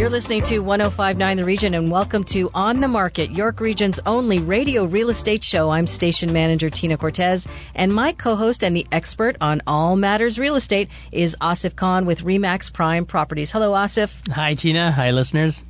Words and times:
You're 0.00 0.08
listening 0.08 0.42
to 0.44 0.60
1059 0.60 1.36
The 1.36 1.44
Region 1.44 1.74
and 1.74 1.92
welcome 1.92 2.24
to 2.28 2.48
On 2.54 2.80
the 2.80 2.88
Market, 2.88 3.32
York 3.32 3.60
Region's 3.60 4.00
only 4.06 4.38
radio 4.42 4.86
real 4.86 5.10
estate 5.10 5.44
show. 5.44 5.68
I'm 5.68 5.86
station 5.86 6.32
manager 6.32 6.70
Tina 6.70 6.96
Cortez 6.96 7.46
and 7.74 7.92
my 7.92 8.14
co-host 8.14 8.62
and 8.62 8.74
the 8.74 8.86
expert 8.90 9.36
on 9.42 9.60
all 9.66 9.96
matters 9.96 10.38
real 10.38 10.56
estate 10.56 10.88
is 11.12 11.36
Asif 11.38 11.76
Khan 11.76 12.06
with 12.06 12.20
Remax 12.20 12.72
Prime 12.72 13.04
Properties. 13.04 13.52
Hello 13.52 13.72
Asif. 13.72 14.08
Hi 14.30 14.54
Tina, 14.54 14.90
hi 14.90 15.10
listeners. 15.10 15.62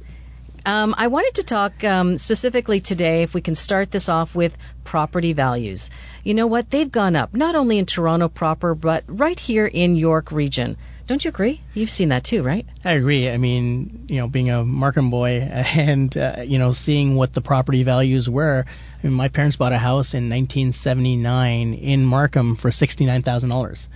Um, 0.64 0.94
I 0.96 1.08
wanted 1.08 1.34
to 1.34 1.42
talk 1.42 1.82
um, 1.82 2.16
specifically 2.16 2.78
today, 2.78 3.24
if 3.24 3.34
we 3.34 3.40
can 3.40 3.56
start 3.56 3.90
this 3.90 4.08
off 4.08 4.36
with 4.36 4.52
property 4.84 5.32
values. 5.32 5.90
You 6.22 6.34
know 6.34 6.46
what? 6.46 6.70
They've 6.70 6.92
gone 6.92 7.16
up, 7.16 7.34
not 7.34 7.56
only 7.56 7.80
in 7.80 7.86
Toronto 7.86 8.28
proper, 8.28 8.76
but 8.76 9.02
right 9.08 9.40
here 9.40 9.66
in 9.66 9.96
York 9.96 10.30
Region. 10.30 10.76
Don't 11.10 11.24
you 11.24 11.30
agree? 11.30 11.60
You've 11.74 11.90
seen 11.90 12.10
that 12.10 12.22
too, 12.22 12.44
right? 12.44 12.64
I 12.84 12.92
agree. 12.92 13.28
I 13.28 13.36
mean, 13.36 14.06
you 14.08 14.18
know, 14.18 14.28
being 14.28 14.48
a 14.48 14.62
Markham 14.62 15.10
boy 15.10 15.40
and 15.40 16.16
uh, 16.16 16.42
you 16.46 16.56
know 16.56 16.70
seeing 16.70 17.16
what 17.16 17.34
the 17.34 17.40
property 17.40 17.82
values 17.82 18.28
were. 18.28 18.64
I 18.64 19.06
mean, 19.06 19.14
my 19.14 19.26
parents 19.26 19.56
bought 19.56 19.72
a 19.72 19.78
house 19.78 20.14
in 20.14 20.30
1979 20.30 21.74
in 21.74 22.04
Markham 22.04 22.54
for 22.54 22.70
sixty-nine 22.70 23.24
thousand 23.24 23.48
dollars, 23.48 23.88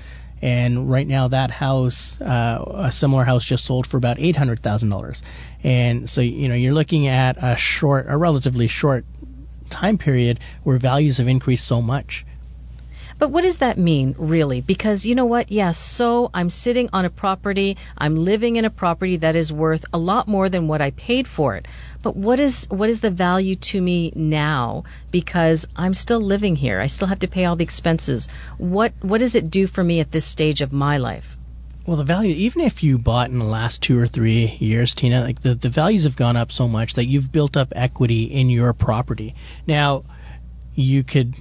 and 0.42 0.90
right 0.90 1.07
now 1.07 1.29
that 1.29 1.52
house, 1.52 2.20
uh, 2.20 2.88
a 2.88 2.90
similar 2.90 3.23
house, 3.23 3.45
just 3.45 3.65
sold 3.65 3.87
for 3.87 3.96
about 3.96 4.18
eight 4.18 4.35
hundred 4.35 4.60
thousand 4.60 4.88
dollars. 4.88 5.23
And 5.62 6.10
so 6.10 6.20
you 6.20 6.48
know, 6.48 6.57
you're 6.57 6.74
looking 6.74 7.07
at 7.07 7.37
a 7.40 7.54
short, 7.57 8.07
a 8.09 8.16
relatively 8.16 8.66
short 8.66 9.04
time 9.70 9.98
period 9.98 10.40
where 10.65 10.80
values 10.80 11.18
have 11.18 11.29
increased 11.29 11.68
so 11.68 11.80
much. 11.80 12.26
But 13.18 13.30
what 13.30 13.43
does 13.43 13.59
that 13.59 13.79
mean, 13.79 14.15
really? 14.18 14.60
Because 14.60 15.04
you 15.04 15.15
know 15.15 15.24
what? 15.24 15.51
Yes, 15.52 15.79
so 15.79 16.30
I'm 16.34 16.51
sitting 16.51 16.88
on 16.93 17.04
a 17.04 17.10
property, 17.10 17.76
I'm 17.96 18.16
living 18.16 18.57
in 18.57 18.65
a 18.65 18.70
property 18.70 19.18
that 19.18 19.37
is 19.37 19.52
worth 19.52 19.84
a 19.93 19.98
lot 19.98 20.26
more 20.26 20.48
than 20.48 20.66
what 20.68 20.80
I 20.80 20.90
paid 20.90 21.26
for 21.29 21.57
it. 21.57 21.66
But 22.02 22.16
what 22.16 22.40
is 22.40 22.66
what 22.68 22.90
is 22.90 23.01
the 23.01 23.10
value 23.10 23.57
to 23.73 23.80
me 23.80 24.12
now? 24.15 24.85
Because 25.10 25.66
I'm 25.76 25.95
still 25.95 26.20
living 26.20 26.57
here. 26.57 26.80
I 26.80 26.88
still 26.88 27.09
have 27.09 27.20
to 27.20 27.29
pay 27.29 27.45
all 27.45 27.57
the 27.57 27.65
expenses. 27.65 28.29
What 28.59 28.92
what 29.01 29.18
does 29.18 29.35
it 29.35 29.51
do 29.51 29.66
for 29.66 29.82
me 29.82 30.01
at 30.01 30.12
this 30.12 30.30
stage 30.30 30.60
of 30.60 30.73
my 30.73 30.98
life? 30.98 31.24
Well, 31.87 31.98
the 31.98 32.04
value, 32.04 32.35
even 32.35 32.62
if 32.62 32.82
you 32.82 32.96
bought 32.96 33.30
in 33.30 33.38
the 33.38 33.45
last 33.45 33.82
two 33.82 33.98
or 33.98 34.07
three 34.07 34.57
years, 34.59 34.95
Tina, 34.96 35.20
like 35.20 35.42
the, 35.42 35.54
the 35.54 35.68
values 35.68 36.04
have 36.04 36.16
gone 36.16 36.35
up 36.35 36.51
so 36.51 36.66
much 36.66 36.95
that 36.95 37.07
you've 37.07 37.30
built 37.30 37.59
up 37.59 37.73
equity 37.76 38.24
in 38.24 38.48
your 38.48 38.73
property. 38.73 39.35
Now, 39.66 40.04
you 40.74 41.04
could 41.04 41.35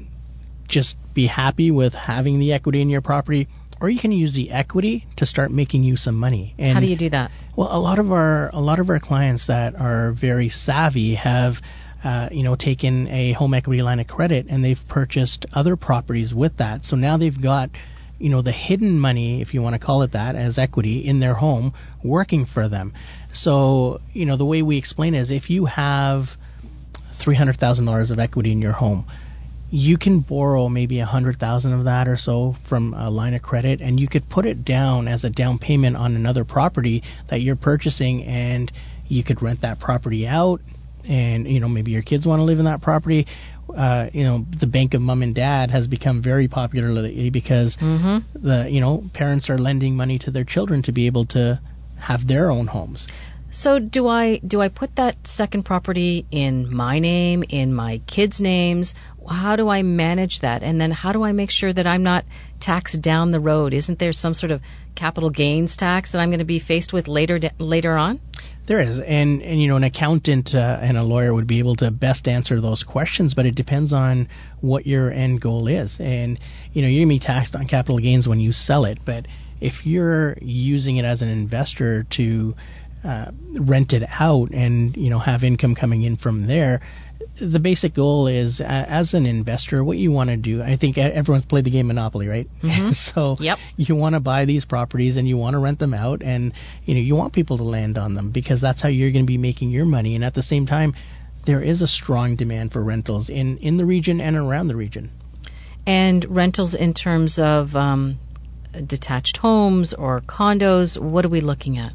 just 0.67 0.97
be 1.13 1.27
happy 1.27 1.71
with 1.71 1.93
having 1.93 2.39
the 2.39 2.53
equity 2.53 2.81
in 2.81 2.89
your 2.89 3.01
property, 3.01 3.47
or 3.81 3.89
you 3.89 3.99
can 3.99 4.11
use 4.11 4.33
the 4.33 4.51
equity 4.51 5.05
to 5.17 5.25
start 5.25 5.51
making 5.51 5.83
you 5.83 5.95
some 5.95 6.15
money. 6.15 6.55
And 6.57 6.73
How 6.73 6.79
do 6.79 6.87
you 6.87 6.97
do 6.97 7.09
that? 7.09 7.31
Well, 7.55 7.69
a 7.71 7.79
lot 7.79 7.99
of 7.99 8.11
our 8.11 8.49
a 8.53 8.59
lot 8.59 8.79
of 8.79 8.89
our 8.89 8.99
clients 8.99 9.47
that 9.47 9.75
are 9.75 10.11
very 10.11 10.49
savvy 10.49 11.15
have 11.15 11.55
uh, 12.03 12.27
you 12.31 12.43
know, 12.43 12.55
taken 12.55 13.07
a 13.07 13.31
home 13.31 13.53
equity 13.53 13.81
line 13.81 13.99
of 13.99 14.07
credit 14.07 14.47
and 14.49 14.63
they've 14.63 14.79
purchased 14.89 15.45
other 15.53 15.77
properties 15.77 16.33
with 16.33 16.57
that. 16.57 16.83
So 16.83 16.97
now 16.97 17.17
they've 17.17 17.41
got, 17.41 17.69
you 18.19 18.29
know, 18.29 18.41
the 18.41 18.51
hidden 18.51 18.99
money, 18.99 19.41
if 19.41 19.53
you 19.53 19.61
want 19.61 19.79
to 19.79 19.79
call 19.79 20.01
it 20.03 20.11
that, 20.11 20.35
as 20.35 20.57
equity 20.57 20.99
in 20.99 21.21
their 21.21 21.33
home 21.33 21.73
working 22.03 22.45
for 22.45 22.67
them. 22.67 22.93
So, 23.31 24.01
you 24.11 24.25
know, 24.25 24.35
the 24.35 24.45
way 24.45 24.61
we 24.61 24.77
explain 24.77 25.15
it 25.15 25.21
is 25.21 25.31
if 25.31 25.49
you 25.49 25.65
have 25.65 26.25
$300,000 27.25 28.11
of 28.11 28.19
equity 28.19 28.51
in 28.51 28.61
your 28.61 28.73
home, 28.73 29.05
you 29.73 29.97
can 29.97 30.19
borrow 30.19 30.69
maybe 30.69 30.99
a 30.99 31.05
hundred 31.05 31.39
thousand 31.39 31.73
of 31.73 31.85
that 31.85 32.07
or 32.07 32.15
so 32.15 32.55
from 32.69 32.93
a 32.93 33.09
line 33.09 33.33
of 33.33 33.41
credit 33.41 33.81
and 33.81 33.99
you 33.99 34.07
could 34.07 34.29
put 34.29 34.45
it 34.45 34.63
down 34.63 35.07
as 35.07 35.23
a 35.23 35.31
down 35.31 35.57
payment 35.57 35.97
on 35.97 36.15
another 36.15 36.45
property 36.45 37.01
that 37.31 37.41
you're 37.41 37.55
purchasing 37.55 38.23
and 38.23 38.71
you 39.07 39.23
could 39.23 39.41
rent 39.41 39.61
that 39.61 39.79
property 39.79 40.27
out 40.27 40.61
and 41.09 41.47
you 41.47 41.59
know 41.59 41.67
maybe 41.67 41.89
your 41.89 42.03
kids 42.03 42.23
want 42.23 42.39
to 42.39 42.43
live 42.43 42.59
in 42.59 42.65
that 42.65 42.83
property 42.83 43.25
uh, 43.75 44.07
you 44.13 44.23
know 44.23 44.45
the 44.59 44.67
bank 44.67 44.93
of 44.93 45.01
mom 45.01 45.23
and 45.23 45.33
dad 45.33 45.71
has 45.71 45.87
become 45.87 46.21
very 46.21 46.47
popular 46.47 46.89
lately 46.89 47.31
because 47.31 47.75
mm-hmm. 47.77 48.19
the 48.47 48.69
you 48.69 48.79
know 48.79 49.03
parents 49.15 49.49
are 49.49 49.57
lending 49.57 49.95
money 49.95 50.19
to 50.19 50.29
their 50.29 50.43
children 50.43 50.83
to 50.83 50.91
be 50.91 51.07
able 51.07 51.25
to 51.25 51.59
have 51.97 52.27
their 52.27 52.51
own 52.51 52.67
homes 52.67 53.07
so 53.53 53.77
do 53.77 54.07
I 54.07 54.39
do 54.39 54.61
I 54.61 54.69
put 54.69 54.95
that 54.95 55.15
second 55.27 55.63
property 55.63 56.25
in 56.31 56.73
my 56.73 56.97
name, 56.97 57.43
in 57.47 57.71
my 57.71 58.01
kids' 58.07 58.41
names? 58.41 58.95
How 59.29 59.55
do 59.55 59.69
I 59.69 59.83
manage 59.83 60.39
that? 60.41 60.63
And 60.63 60.81
then 60.81 60.89
how 60.89 61.13
do 61.13 61.23
I 61.23 61.31
make 61.33 61.51
sure 61.51 61.71
that 61.71 61.85
I'm 61.85 62.01
not 62.01 62.25
taxed 62.59 63.01
down 63.01 63.31
the 63.31 63.39
road? 63.39 63.73
Isn't 63.73 63.99
there 63.99 64.11
some 64.11 64.33
sort 64.33 64.51
of 64.51 64.61
capital 64.95 65.29
gains 65.29 65.77
tax 65.77 66.11
that 66.11 66.19
I'm 66.19 66.29
going 66.29 66.39
to 66.39 66.45
be 66.45 66.59
faced 66.59 66.93
with 66.93 67.07
later 67.07 67.39
later 67.59 67.95
on? 67.95 68.19
There 68.65 68.81
is, 68.81 68.99
and 68.99 69.43
and 69.43 69.61
you 69.61 69.67
know, 69.67 69.75
an 69.75 69.83
accountant 69.83 70.55
uh, 70.55 70.79
and 70.81 70.97
a 70.97 71.03
lawyer 71.03 71.31
would 71.31 71.47
be 71.47 71.59
able 71.59 71.75
to 71.77 71.91
best 71.91 72.27
answer 72.27 72.59
those 72.59 72.83
questions, 72.83 73.35
but 73.35 73.45
it 73.45 73.53
depends 73.53 73.93
on 73.93 74.29
what 74.61 74.87
your 74.87 75.11
end 75.11 75.41
goal 75.41 75.67
is. 75.67 75.97
And 75.99 76.39
you 76.71 76.81
know, 76.81 76.87
you're 76.87 77.05
gonna 77.05 77.15
be 77.15 77.19
taxed 77.19 77.55
on 77.55 77.67
capital 77.67 77.99
gains 77.99 78.27
when 78.27 78.39
you 78.39 78.51
sell 78.51 78.85
it, 78.85 78.97
but 79.05 79.27
if 79.63 79.85
you're 79.85 80.37
using 80.41 80.97
it 80.97 81.05
as 81.05 81.21
an 81.21 81.29
investor 81.29 82.03
to 82.03 82.53
uh, 83.03 83.31
rent 83.59 83.93
it 83.93 84.03
out 84.19 84.51
and 84.51 84.95
you 84.95 85.09
know 85.09 85.19
have 85.19 85.43
income 85.43 85.75
coming 85.75 86.03
in 86.03 86.17
from 86.17 86.47
there. 86.47 86.81
The 87.39 87.59
basic 87.59 87.95
goal 87.95 88.27
is, 88.27 88.59
uh, 88.59 88.63
as 88.63 89.13
an 89.13 89.25
investor, 89.25 89.83
what 89.83 89.97
you 89.97 90.11
want 90.11 90.29
to 90.29 90.37
do. 90.37 90.61
I 90.61 90.77
think 90.77 90.97
everyone's 90.97 91.45
played 91.45 91.63
the 91.63 91.71
game 91.71 91.87
Monopoly, 91.87 92.27
right? 92.27 92.47
Mm-hmm. 92.61 92.91
so 93.13 93.37
yep. 93.39 93.57
you 93.75 93.95
want 93.95 94.13
to 94.13 94.19
buy 94.19 94.45
these 94.45 94.65
properties 94.65 95.17
and 95.17 95.27
you 95.27 95.37
want 95.37 95.53
to 95.53 95.59
rent 95.59 95.79
them 95.79 95.93
out, 95.93 96.21
and 96.21 96.53
you 96.85 96.95
know 96.95 97.01
you 97.01 97.15
want 97.15 97.33
people 97.33 97.57
to 97.57 97.63
land 97.63 97.97
on 97.97 98.13
them 98.13 98.31
because 98.31 98.61
that's 98.61 98.81
how 98.81 98.89
you're 98.89 99.11
going 99.11 99.25
to 99.25 99.27
be 99.31 99.37
making 99.37 99.69
your 99.69 99.85
money. 99.85 100.15
And 100.15 100.23
at 100.23 100.33
the 100.33 100.43
same 100.43 100.65
time, 100.65 100.93
there 101.45 101.61
is 101.61 101.81
a 101.81 101.87
strong 101.87 102.35
demand 102.35 102.71
for 102.71 102.83
rentals 102.83 103.29
in 103.29 103.57
in 103.57 103.77
the 103.77 103.85
region 103.85 104.21
and 104.21 104.35
around 104.35 104.67
the 104.67 104.75
region. 104.75 105.11
And 105.85 106.25
rentals 106.29 106.75
in 106.75 106.93
terms 106.93 107.37
of 107.39 107.75
um, 107.75 108.19
detached 108.85 109.37
homes 109.37 109.93
or 109.93 110.21
condos. 110.21 111.01
What 111.01 111.25
are 111.25 111.29
we 111.29 111.41
looking 111.41 111.77
at? 111.77 111.93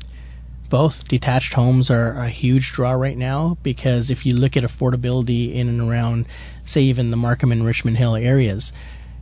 Both 0.68 1.08
detached 1.08 1.54
homes 1.54 1.90
are 1.90 2.12
a 2.12 2.30
huge 2.30 2.72
draw 2.74 2.92
right 2.92 3.16
now 3.16 3.56
because 3.62 4.10
if 4.10 4.26
you 4.26 4.34
look 4.34 4.56
at 4.56 4.64
affordability 4.64 5.54
in 5.54 5.68
and 5.68 5.80
around, 5.80 6.26
say, 6.64 6.82
even 6.82 7.10
the 7.10 7.16
Markham 7.16 7.52
and 7.52 7.64
Richmond 7.64 7.96
Hill 7.96 8.16
areas, 8.16 8.72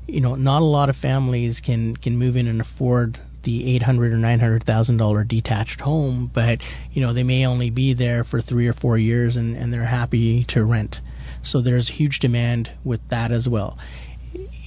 you 0.06 0.21
know, 0.21 0.35
not 0.35 0.62
a 0.62 0.65
lot 0.65 0.89
of 0.89 0.97
families 0.97 1.61
can 1.61 1.97
can 1.97 2.17
move 2.17 2.37
in 2.37 2.47
and 2.47 2.61
afford 2.61 3.19
the 3.43 3.75
eight 3.75 3.83
hundred 3.83 4.12
or 4.12 4.17
nine 4.17 4.41
hundred 4.41 4.65
thousand 4.65 4.97
dollar 4.97 5.25
detached 5.25 5.81
home, 5.81 6.31
but 6.33 6.61
you 6.93 7.01
know 7.01 7.12
they 7.12 7.23
may 7.23 7.47
only 7.47 7.71
be 7.71 7.95
there 7.95 8.25
for 8.25 8.41
three 8.41 8.67
or 8.67 8.73
four 8.73 8.99
years 8.99 9.37
and, 9.37 9.56
and 9.56 9.73
they're 9.73 9.85
happy 9.85 10.45
to 10.49 10.65
rent. 10.65 11.01
So 11.43 11.61
there's 11.61 11.89
huge 11.89 12.19
demand 12.19 12.73
with 12.85 13.01
that 13.11 13.31
as 13.31 13.49
well 13.49 13.79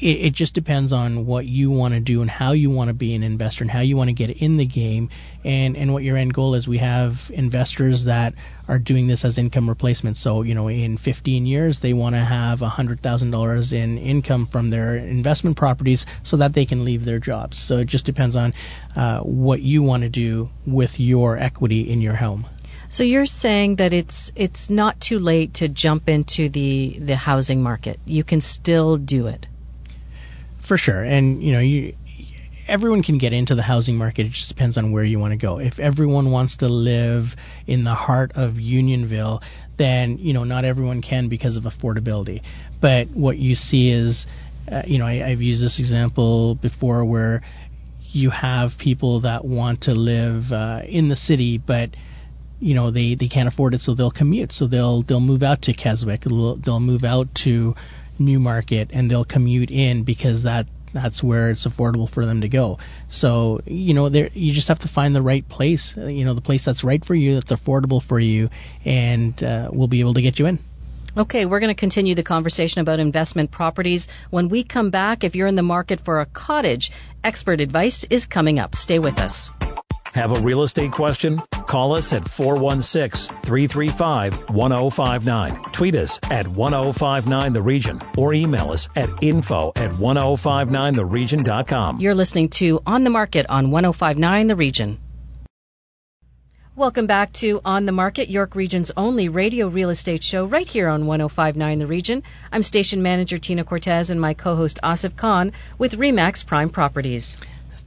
it, 0.02 0.28
it 0.28 0.34
just 0.34 0.54
depends 0.54 0.94
on 0.94 1.26
what 1.26 1.46
you 1.46 1.70
want 1.72 1.94
to 1.94 2.00
do 2.00 2.22
and 2.22 2.30
how 2.30 2.54
you 2.54 2.70
want 2.70 2.90
to 2.90 2.94
be 2.94 3.16
an 3.16 3.24
investor 3.24 3.64
and 3.64 3.72
how 3.72 3.82
you 3.82 3.98
want 3.98 4.08
to 4.10 4.14
get 4.14 4.30
in 4.30 4.58
the 4.58 4.66
game 4.66 5.10
and, 5.44 5.76
and 5.76 5.94
what 5.94 6.04
your 6.04 6.18
end 6.18 6.34
goal 6.34 6.56
is. 6.56 6.68
We 6.68 6.78
have 6.78 7.14
investors 7.30 8.06
that 8.06 8.34
are 8.68 8.80
doing 8.80 9.08
this 9.08 9.26
as 9.26 9.38
income 9.38 9.68
replacement. 9.68 10.18
So, 10.18 10.44
you 10.44 10.56
know, 10.56 10.68
in 10.68 10.98
15 10.98 11.46
years, 11.46 11.80
they 11.82 11.94
want 11.94 12.16
to 12.16 12.24
have 12.24 12.60
$100,000 12.60 13.74
in 13.74 13.98
income 13.98 14.48
from 14.52 14.70
their 14.70 14.96
investment 14.98 15.58
properties 15.58 16.06
so 16.24 16.38
that 16.38 16.54
they 16.54 16.66
can 16.66 16.86
leave 16.86 17.06
their 17.06 17.20
jobs. 17.20 17.64
So 17.68 17.78
it 17.78 17.88
just 17.88 18.06
depends 18.06 18.36
on 18.36 18.54
uh, 18.96 19.22
what 19.22 19.62
you 19.62 19.84
want 19.84 20.04
to 20.04 20.10
do 20.10 20.50
with 20.66 20.92
your 20.98 21.38
equity 21.38 21.92
in 21.92 22.02
your 22.02 22.16
home. 22.16 22.46
So 22.92 23.04
you're 23.04 23.28
saying 23.28 23.76
that 23.76 23.94
it's 23.94 24.32
it's 24.36 24.68
not 24.68 25.00
too 25.00 25.20
late 25.20 25.54
to 25.56 25.70
jump 25.70 26.10
into 26.10 26.50
the 26.50 26.98
the 27.00 27.16
housing 27.16 27.62
market. 27.62 28.00
You 28.04 28.24
can 28.24 28.42
still 28.42 28.98
do 28.98 29.28
it 29.28 29.46
for 30.70 30.78
sure. 30.78 31.04
And 31.04 31.44
you 31.44 31.52
know, 31.52 31.60
you 31.60 31.96
everyone 32.70 33.02
can 33.02 33.18
get 33.18 33.34
into 33.34 33.56
the 33.56 33.64
housing 33.64 33.98
market. 33.98 34.28
It 34.28 34.32
just 34.32 34.48
depends 34.48 34.78
on 34.78 34.92
where 34.92 35.04
you 35.04 35.20
want 35.20 35.32
to 35.32 35.38
go. 35.38 35.58
If 35.58 35.80
everyone 35.80 36.32
wants 36.32 36.58
to 36.58 36.70
live 36.70 37.36
in 37.66 37.84
the 37.84 37.96
heart 37.96 38.34
of 38.36 38.60
Unionville, 38.60 39.42
then 39.78 40.20
you 40.20 40.34
know 40.34 40.46
not 40.46 40.64
everyone 40.64 41.02
can 41.02 41.28
because 41.28 41.58
of 41.58 41.64
affordability. 41.64 42.44
But 42.80 43.10
what 43.10 43.38
you 43.38 43.56
see 43.56 43.92
is, 43.92 44.28
uh, 44.72 44.84
you 44.86 45.00
know, 45.00 45.06
I, 45.06 45.32
I've 45.32 45.42
used 45.42 45.64
this 45.64 45.80
example 45.80 46.56
before 46.56 47.04
where 47.04 47.42
you 48.12 48.30
have 48.30 48.72
people 48.78 49.22
that 49.22 49.44
want 49.44 49.82
to 49.82 49.94
live 49.94 50.52
uh, 50.52 50.82
in 50.88 51.10
the 51.10 51.16
city, 51.16 51.58
but 51.58 51.90
you 52.60 52.76
know 52.76 52.92
they, 52.92 53.16
they 53.16 53.28
can't 53.28 53.48
afford 53.48 53.74
it, 53.74 53.82
so 53.82 53.96
they'll 53.96 54.12
commute. 54.12 54.52
So 54.52 54.68
they'll 54.68 55.02
they'll 55.02 55.20
move 55.20 55.42
out 55.42 55.64
to 55.64 55.74
Keswick. 55.74 56.22
They'll, 56.26 56.58
they'll 56.58 56.80
move 56.80 57.04
out 57.04 57.34
to 57.46 57.74
Newmarket 58.20 58.90
and 58.92 59.10
they'll 59.10 59.26
commute 59.26 59.72
in 59.72 60.04
because 60.04 60.44
that 60.44 60.68
that's 60.94 61.22
where 61.22 61.52
it's 61.52 61.68
affordable 61.68 62.12
for 62.12 62.26
them 62.26 62.42
to 62.42 62.50
go. 62.50 62.80
So 63.10 63.62
you 63.66 63.94
know, 63.94 64.10
there 64.10 64.30
you 64.34 64.54
just 64.54 64.68
have 64.68 64.80
to 64.80 64.88
find 64.88 65.16
the 65.16 65.22
right 65.22 65.48
place. 65.48 65.94
You 65.96 66.26
know, 66.26 66.34
the 66.34 66.42
place 66.42 66.66
that's 66.66 66.84
right 66.84 67.04
for 67.04 67.16
you, 67.16 67.36
that's 67.36 67.52
affordable 67.52 68.02
for 68.06 68.20
you, 68.20 68.50
and 68.86 69.42
uh, 69.44 69.70
we'll 69.72 69.88
be 69.88 70.00
able 70.00 70.16
to 70.16 70.22
get 70.22 70.40
you 70.40 70.48
in. 70.48 70.60
Okay, 71.18 71.46
we're 71.46 71.60
going 71.60 71.74
to 71.74 71.80
continue 71.80 72.14
the 72.14 72.24
conversation 72.24 72.82
about 72.82 73.00
investment 73.00 73.52
properties. 73.52 74.08
When 74.30 74.48
we 74.48 74.64
come 74.64 74.92
back, 74.92 75.24
if 75.24 75.36
you're 75.36 75.48
in 75.48 75.56
the 75.56 75.64
market 75.64 76.02
for 76.06 76.22
a 76.22 76.26
cottage, 76.28 76.92
expert 77.24 77.62
advice 77.62 78.06
is 78.12 78.26
coming 78.26 78.60
up. 78.60 78.76
Stay 78.76 79.00
with 79.00 79.18
us. 79.18 79.50
Have 80.14 80.32
a 80.32 80.42
real 80.42 80.64
estate 80.64 80.92
question? 80.92 81.40
Call 81.68 81.96
us 81.96 82.14
at 82.14 82.28
416 82.30 83.28
335 83.46 84.50
1059. 84.50 85.72
Tweet 85.72 85.96
us 85.96 86.20
at 86.24 86.48
1059 86.48 87.54
The 87.54 87.62
Region 87.62 88.02
or 88.18 88.34
email 88.34 88.72
us 88.72 88.90
at 88.96 89.10
info 89.22 89.72
at 89.76 89.92
1059theregion.com. 89.92 92.00
You're 92.00 92.16
listening 92.16 92.50
to 92.58 92.80
On 92.88 93.04
the 93.04 93.12
Market 93.12 93.46
on 93.50 93.70
1059 93.70 94.48
The 94.48 94.56
Region. 94.56 95.00
Welcome 96.76 97.08
back 97.08 97.34
to 97.42 97.60
On 97.66 97.86
the 97.86 97.92
Market, 97.92 98.30
York 98.30 98.56
Region's 98.56 98.90
only 98.96 99.28
radio 99.28 99.68
real 99.68 99.90
estate 99.90 100.24
show, 100.24 100.46
right 100.46 100.66
here 100.66 100.88
on 100.88 101.06
1059 101.06 101.80
The 101.80 101.86
Region. 101.86 102.24
I'm 102.52 102.64
station 102.64 103.04
manager 103.04 103.38
Tina 103.38 103.64
Cortez 103.64 104.10
and 104.10 104.20
my 104.20 104.34
co 104.34 104.56
host 104.56 104.80
Asif 104.82 105.16
Khan 105.18 105.52
with 105.78 105.92
REMAX 105.92 106.48
Prime 106.48 106.70
Properties. 106.70 107.38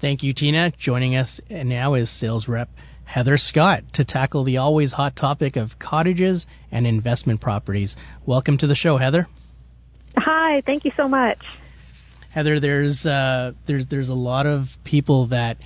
Thank 0.03 0.25
you, 0.25 0.35
Tina. 0.35 0.73
Joining 0.77 1.15
us 1.15 1.41
now 1.49 1.95
is 1.95 2.11
sales 2.11 2.49
rep 2.49 2.69
Heather 3.05 3.39
Scott 3.39 3.85
to 3.93 4.05
tackle 4.05 4.43
the 4.43 4.57
always 4.57 4.93
hot 4.93 5.15
topic 5.15 5.55
of 5.55 5.79
cottages 5.79 6.45
and 6.73 6.89
investment 6.89 7.41
properties. 7.41 7.95
Welcome 8.27 8.59
to 8.59 8.67
the 8.67 8.75
show, 8.75 8.99
Heather. 8.99 9.29
Hi, 10.17 10.61
thank 10.67 10.85
you 10.85 10.91
so 10.97 11.07
much. 11.07 11.39
Heather, 12.33 12.59
there's 12.59 13.07
uh, 13.07 13.53
there's 13.69 13.87
there's 13.87 14.09
a 14.09 14.15
lot 14.15 14.47
of 14.47 14.67
people 14.83 15.29
that 15.29 15.59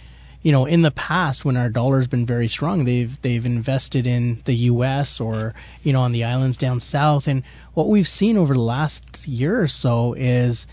you 0.42 0.52
know 0.52 0.66
in 0.66 0.82
the 0.82 0.90
past 0.90 1.46
when 1.46 1.56
our 1.56 1.70
dollar's 1.70 2.06
been 2.06 2.26
very 2.26 2.48
strong, 2.48 2.84
they've 2.84 3.12
they've 3.22 3.46
invested 3.46 4.06
in 4.06 4.42
the 4.44 4.54
U.S. 4.54 5.18
or 5.18 5.54
you 5.82 5.94
know 5.94 6.02
on 6.02 6.12
the 6.12 6.24
islands 6.24 6.58
down 6.58 6.80
south, 6.80 7.22
and 7.26 7.42
what 7.72 7.88
we've 7.88 8.04
seen 8.04 8.36
over 8.36 8.52
the 8.52 8.60
last 8.60 9.26
year 9.26 9.62
or 9.62 9.68
so 9.68 10.12
is 10.12 10.66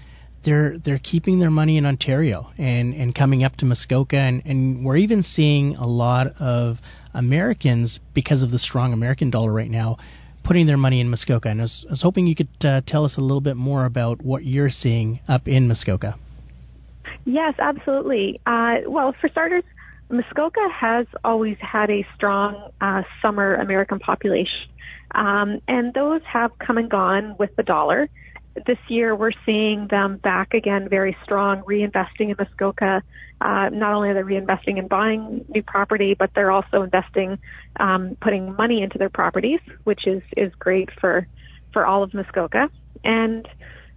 they're 0.44 0.78
they're 0.78 1.00
keeping 1.00 1.40
their 1.40 1.52
money 1.52 1.78
in 1.78 1.86
Ontario 1.86 2.52
and 2.58 2.94
and 2.94 3.16
coming 3.16 3.44
up 3.44 3.56
to 3.58 3.66
Muskoka, 3.66 4.18
and 4.18 4.42
and 4.46 4.86
we're 4.86 4.98
even 4.98 5.24
seeing 5.24 5.76
a 5.76 5.88
lot 5.88 6.28
of 6.40 6.80
Americans 7.14 8.00
because 8.14 8.44
of 8.44 8.52
the 8.52 8.60
strong 8.60 8.94
American 8.94 9.30
dollar 9.30 9.52
right 9.52 9.70
now. 9.70 9.98
Putting 10.44 10.68
their 10.68 10.78
money 10.78 11.00
in 11.00 11.10
Muskoka, 11.10 11.48
and 11.48 11.62
I 11.62 11.64
was, 11.64 11.86
I 11.88 11.92
was 11.92 12.02
hoping 12.02 12.28
you 12.28 12.36
could 12.36 12.66
uh, 12.66 12.82
tell 12.86 13.06
us 13.06 13.18
a 13.18 13.22
little 13.22 13.40
bit 13.40 13.56
more 13.56 13.86
about 13.86 14.22
what 14.22 14.44
you're 14.44 14.70
seeing 14.70 15.22
up 15.26 15.48
in 15.48 15.70
Muskoka. 15.70 16.18
Yes, 17.24 17.54
absolutely. 17.60 18.42
Uh, 18.46 18.80
well, 18.86 19.16
for 19.22 19.30
starters, 19.30 19.64
Muskoka 20.10 20.68
has 20.70 21.08
always 21.24 21.56
had 21.62 21.90
a 21.90 22.06
strong 22.14 22.72
uh, 22.82 23.04
summer 23.22 23.56
American 23.56 24.00
population, 24.00 24.68
um, 25.16 25.62
and 25.70 25.94
those 25.94 26.22
have 26.26 26.52
come 26.60 26.78
and 26.78 26.90
gone 26.90 27.38
with 27.40 27.56
the 27.56 27.64
dollar. 27.64 28.10
This 28.68 28.78
year, 28.88 29.16
we're 29.16 29.32
seeing 29.46 29.88
them 29.90 30.18
back 30.18 30.54
again, 30.54 30.88
very 30.88 31.18
strong, 31.24 31.64
reinvesting 31.64 32.30
in 32.30 32.36
Muskoka. 32.38 33.02
Uh, 33.42 33.70
not 33.70 33.94
only 33.94 34.10
are 34.10 34.14
they 34.14 34.22
reinvesting 34.22 34.78
in 34.78 34.88
buying 34.88 35.44
new 35.50 35.64
property, 35.64 36.16
but 36.18 36.30
they're 36.36 36.52
also 36.52 36.84
investing, 36.84 37.40
um, 37.80 38.16
putting 38.22 38.56
money 38.56 38.84
into 38.84 38.98
their 39.00 39.10
properties, 39.10 39.60
which 39.86 40.06
is 40.06 40.22
is 40.38 40.54
great 40.60 40.90
for 41.02 41.28
for 41.72 41.86
all 41.86 42.04
of 42.04 42.14
Muskoka. 42.14 42.70
And 43.04 43.48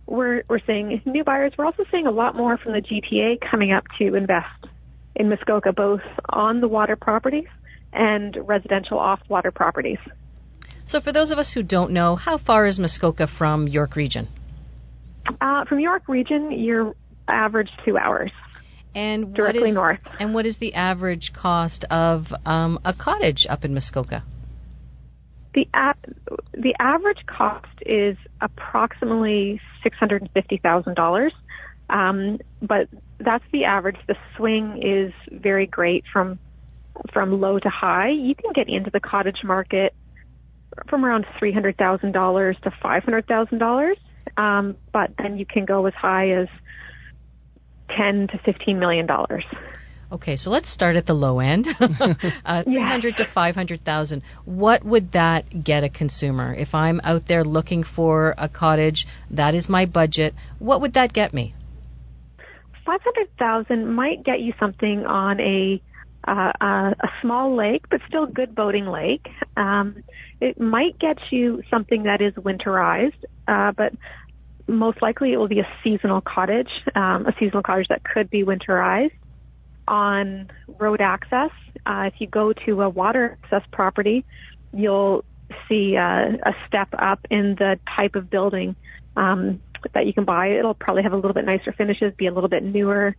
we're 0.06 0.42
we're 0.48 0.60
seeing 0.66 1.02
new 1.04 1.22
buyers. 1.22 1.52
We're 1.58 1.66
also 1.66 1.84
seeing 1.90 2.06
a 2.06 2.10
lot 2.10 2.34
more 2.34 2.56
from 2.56 2.72
the 2.72 2.80
GTA 2.80 3.38
coming 3.50 3.72
up 3.72 3.84
to 3.98 4.14
invest 4.14 4.66
in 5.14 5.28
Muskoka, 5.28 5.72
both 5.72 6.02
on 6.30 6.60
the 6.60 6.68
water 6.68 6.96
properties 6.96 7.48
and 7.92 8.36
residential 8.42 8.98
off 8.98 9.20
water 9.28 9.50
properties. 9.50 9.98
So, 10.84 11.00
for 11.00 11.12
those 11.12 11.30
of 11.30 11.38
us 11.38 11.52
who 11.52 11.62
don't 11.62 11.90
know, 11.90 12.14
how 12.14 12.38
far 12.38 12.66
is 12.66 12.78
Muskoka 12.78 13.26
from 13.26 13.66
York 13.66 13.96
Region? 13.96 14.28
Uh, 15.40 15.64
from 15.64 15.80
York 15.80 16.08
Region, 16.08 16.52
you're 16.52 16.94
average 17.28 17.70
two 17.84 17.98
hours. 17.98 18.30
And 18.94 19.34
Directly 19.34 19.60
what 19.60 19.68
is, 19.68 19.74
north. 19.74 20.00
And 20.18 20.34
what 20.34 20.46
is 20.46 20.58
the 20.58 20.74
average 20.74 21.32
cost 21.34 21.84
of 21.90 22.26
um, 22.46 22.78
a 22.84 22.94
cottage 22.94 23.46
up 23.48 23.64
in 23.64 23.74
Muskoka? 23.74 24.24
The 25.54 25.68
a- 25.74 25.94
the 26.52 26.74
average 26.80 27.24
cost 27.26 27.66
is 27.84 28.16
approximately 28.40 29.60
six 29.82 29.96
hundred 29.98 30.22
and 30.22 30.30
fifty 30.32 30.58
thousand 30.58 30.94
dollars, 30.94 31.32
um, 31.90 32.38
but 32.62 32.88
that's 33.18 33.44
the 33.52 33.64
average. 33.64 33.96
The 34.06 34.16
swing 34.36 34.82
is 34.82 35.12
very 35.30 35.66
great 35.66 36.04
from 36.12 36.38
from 37.12 37.40
low 37.40 37.58
to 37.58 37.68
high. 37.68 38.10
You 38.10 38.34
can 38.34 38.52
get 38.54 38.68
into 38.68 38.90
the 38.90 39.00
cottage 39.00 39.42
market 39.44 39.94
from 40.88 41.04
around 41.04 41.26
three 41.38 41.52
hundred 41.52 41.76
thousand 41.76 42.12
dollars 42.12 42.56
to 42.62 42.70
five 42.82 43.04
hundred 43.04 43.26
thousand 43.26 43.58
dollars, 43.58 43.96
um, 44.36 44.76
but 44.92 45.10
then 45.18 45.38
you 45.38 45.46
can 45.46 45.64
go 45.64 45.86
as 45.86 45.94
high 45.94 46.30
as 46.30 46.48
ten 47.96 48.28
to 48.28 48.38
fifteen 48.44 48.78
million 48.78 49.06
dollars. 49.06 49.44
Okay, 50.10 50.36
so 50.36 50.50
let's 50.50 50.70
start 50.70 50.94
at 50.94 51.06
the 51.06 51.14
low 51.14 51.40
end, 51.40 51.66
uh, 51.80 52.62
300 52.62 53.16
to 53.16 53.24
500,000. 53.24 54.22
What 54.44 54.84
would 54.84 55.12
that 55.12 55.64
get 55.64 55.82
a 55.82 55.88
consumer? 55.88 56.54
If 56.54 56.74
I'm 56.74 57.00
out 57.02 57.26
there 57.26 57.42
looking 57.42 57.82
for 57.82 58.32
a 58.38 58.48
cottage, 58.48 59.06
that 59.32 59.56
is 59.56 59.68
my 59.68 59.84
budget. 59.84 60.34
What 60.60 60.80
would 60.80 60.94
that 60.94 61.12
get 61.12 61.34
me? 61.34 61.54
Five 62.84 63.00
hundred 63.02 63.36
thousand 63.36 63.92
might 63.92 64.22
get 64.22 64.38
you 64.38 64.52
something 64.60 65.04
on 65.06 65.40
a 65.40 65.82
uh, 66.28 66.52
a, 66.60 66.94
a 67.00 67.08
small 67.20 67.56
lake, 67.56 67.88
but 67.90 68.00
still 68.06 68.26
good 68.26 68.54
boating 68.54 68.86
lake. 68.86 69.26
Um, 69.56 70.04
it 70.40 70.60
might 70.60 70.98
get 70.98 71.18
you 71.30 71.62
something 71.70 72.04
that 72.04 72.20
is 72.20 72.34
winterized, 72.34 73.24
uh, 73.48 73.72
but 73.72 73.92
most 74.66 75.00
likely 75.00 75.32
it 75.32 75.36
will 75.36 75.48
be 75.48 75.60
a 75.60 75.68
seasonal 75.82 76.20
cottage, 76.20 76.70
um, 76.94 77.26
a 77.26 77.34
seasonal 77.38 77.62
cottage 77.62 77.86
that 77.88 78.02
could 78.04 78.28
be 78.28 78.44
winterized 78.44 79.12
on 79.88 80.50
road 80.78 81.00
access. 81.00 81.50
Uh, 81.86 82.10
if 82.12 82.14
you 82.18 82.26
go 82.26 82.52
to 82.52 82.82
a 82.82 82.88
water 82.88 83.38
access 83.42 83.62
property, 83.72 84.24
you'll 84.72 85.24
see 85.68 85.96
uh, 85.96 86.32
a 86.44 86.54
step 86.66 86.88
up 86.98 87.20
in 87.30 87.54
the 87.54 87.78
type 87.94 88.16
of 88.16 88.28
building 88.28 88.74
um, 89.16 89.62
that 89.94 90.06
you 90.06 90.12
can 90.12 90.24
buy. 90.24 90.48
It'll 90.48 90.74
probably 90.74 91.04
have 91.04 91.12
a 91.12 91.16
little 91.16 91.34
bit 91.34 91.44
nicer 91.44 91.72
finishes, 91.72 92.12
be 92.16 92.26
a 92.26 92.32
little 92.32 92.50
bit 92.50 92.64
newer, 92.64 93.14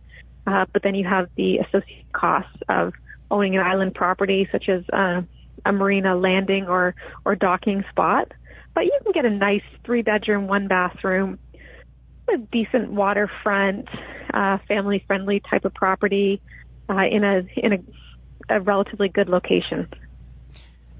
uh, 0.46 0.66
but 0.72 0.82
then 0.82 0.94
you 0.94 1.06
have 1.08 1.28
the 1.36 1.58
associated 1.58 2.12
costs 2.12 2.56
of 2.68 2.92
owning 3.30 3.56
an 3.56 3.62
island 3.62 3.94
property, 3.94 4.48
such 4.52 4.68
as 4.68 4.82
uh, 4.92 5.22
a 5.64 5.72
marina 5.72 6.16
landing 6.16 6.66
or 6.66 6.94
or 7.24 7.34
docking 7.34 7.84
spot. 7.90 8.32
But 8.74 8.84
you 8.84 8.98
can 9.02 9.12
get 9.12 9.24
a 9.24 9.30
nice 9.30 9.62
three 9.84 10.02
bedroom, 10.02 10.46
one 10.46 10.68
bathroom, 10.68 11.38
a 12.32 12.38
decent 12.52 12.92
waterfront, 12.92 13.88
uh, 14.32 14.58
family 14.68 15.02
friendly 15.06 15.42
type 15.50 15.64
of 15.64 15.74
property 15.74 16.40
uh, 16.88 17.04
in 17.10 17.24
a 17.24 17.42
in 17.56 17.72
a, 17.72 18.56
a 18.56 18.60
relatively 18.60 19.08
good 19.08 19.28
location. 19.28 19.88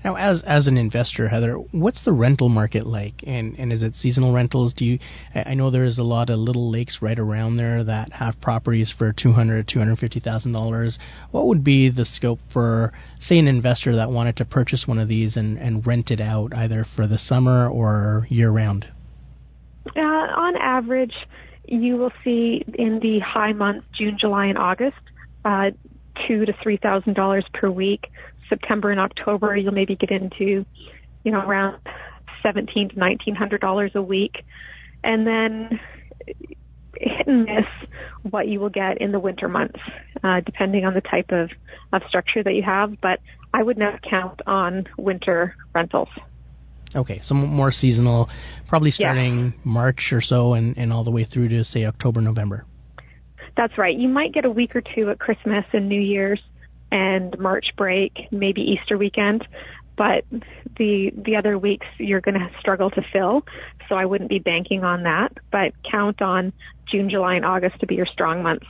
Now, 0.04 0.14
as 0.14 0.42
as 0.44 0.68
an 0.68 0.76
investor, 0.76 1.28
Heather, 1.28 1.54
what's 1.54 2.02
the 2.02 2.12
rental 2.12 2.48
market 2.48 2.86
like? 2.86 3.24
And 3.26 3.58
and 3.58 3.72
is 3.72 3.82
it 3.82 3.96
seasonal 3.96 4.32
rentals? 4.32 4.72
Do 4.72 4.84
you? 4.84 4.98
I 5.34 5.54
know 5.54 5.70
there's 5.70 5.98
a 5.98 6.04
lot 6.04 6.30
of 6.30 6.38
little 6.38 6.70
lakes 6.70 7.02
right 7.02 7.18
around 7.18 7.56
there 7.56 7.82
that 7.82 8.12
have 8.12 8.40
properties 8.40 8.94
for 8.96 9.12
two 9.12 9.32
hundred, 9.32 9.66
two 9.66 9.80
hundred 9.80 9.98
fifty 9.98 10.20
thousand 10.20 10.52
dollars. 10.52 10.98
What 11.32 11.48
would 11.48 11.64
be 11.64 11.90
the 11.90 12.04
scope 12.04 12.38
for, 12.52 12.92
say, 13.18 13.38
an 13.38 13.48
investor 13.48 13.96
that 13.96 14.10
wanted 14.10 14.36
to 14.36 14.44
purchase 14.44 14.86
one 14.86 15.00
of 15.00 15.08
these 15.08 15.36
and 15.36 15.58
and 15.58 15.84
rent 15.84 16.12
it 16.12 16.20
out 16.20 16.54
either 16.54 16.84
for 16.84 17.08
the 17.08 17.18
summer 17.18 17.68
or 17.68 18.26
year 18.30 18.50
round? 18.50 18.86
Uh, 19.96 20.00
on 20.00 20.56
average, 20.58 21.14
you 21.64 21.96
will 21.96 22.12
see 22.22 22.64
in 22.74 23.00
the 23.00 23.18
high 23.18 23.52
months, 23.52 23.84
June, 23.98 24.16
July, 24.18 24.46
and 24.46 24.58
August, 24.58 24.96
uh, 25.44 25.70
two 26.26 26.46
to 26.46 26.52
three 26.62 26.76
thousand 26.76 27.14
dollars 27.14 27.44
per 27.52 27.68
week. 27.68 28.06
September 28.48 28.90
and 28.90 29.00
October, 29.00 29.56
you'll 29.56 29.72
maybe 29.72 29.96
get 29.96 30.10
into, 30.10 30.64
you 31.24 31.32
know, 31.32 31.40
around 31.40 31.78
seventeen 32.42 32.88
to 32.90 32.98
nineteen 32.98 33.34
hundred 33.34 33.60
dollars 33.60 33.92
a 33.94 34.02
week, 34.02 34.44
and 35.04 35.26
then 35.26 35.80
hit 36.96 37.26
and 37.26 37.44
miss 37.44 37.66
what 38.30 38.48
you 38.48 38.60
will 38.60 38.70
get 38.70 39.00
in 39.00 39.12
the 39.12 39.20
winter 39.20 39.48
months, 39.48 39.78
uh, 40.24 40.40
depending 40.44 40.84
on 40.84 40.94
the 40.94 41.00
type 41.00 41.30
of, 41.30 41.50
of 41.92 42.02
structure 42.08 42.42
that 42.42 42.54
you 42.54 42.62
have. 42.62 43.00
But 43.00 43.20
I 43.52 43.62
would 43.62 43.78
not 43.78 44.02
count 44.02 44.40
on 44.46 44.86
winter 44.96 45.54
rentals. 45.74 46.08
Okay, 46.94 47.20
so 47.22 47.34
more 47.34 47.70
seasonal, 47.70 48.30
probably 48.66 48.90
starting 48.90 49.52
March 49.62 50.12
or 50.12 50.20
so, 50.20 50.54
and 50.54 50.76
and 50.78 50.92
all 50.92 51.04
the 51.04 51.10
way 51.10 51.24
through 51.24 51.48
to 51.50 51.64
say 51.64 51.84
October, 51.84 52.20
November. 52.20 52.64
That's 53.56 53.76
right. 53.76 53.96
You 53.96 54.08
might 54.08 54.32
get 54.32 54.44
a 54.44 54.50
week 54.50 54.76
or 54.76 54.82
two 54.94 55.10
at 55.10 55.18
Christmas 55.18 55.64
and 55.72 55.88
New 55.88 56.00
Year's 56.00 56.40
and 56.90 57.38
March 57.38 57.66
break, 57.76 58.28
maybe 58.30 58.62
Easter 58.62 58.96
weekend. 58.98 59.46
but 59.98 60.24
the 60.78 61.10
the 61.14 61.36
other 61.36 61.58
weeks 61.58 61.86
you're 61.98 62.20
going 62.20 62.38
to 62.38 62.48
struggle 62.60 62.88
to 62.90 63.02
fill. 63.12 63.44
So 63.88 63.96
I 63.96 64.06
wouldn't 64.06 64.30
be 64.30 64.38
banking 64.38 64.84
on 64.84 65.02
that, 65.02 65.32
but 65.50 65.72
count 65.90 66.22
on 66.22 66.52
June, 66.90 67.10
July, 67.10 67.34
and 67.34 67.44
August 67.44 67.80
to 67.80 67.86
be 67.86 67.96
your 67.96 68.06
strong 68.06 68.42
months. 68.42 68.66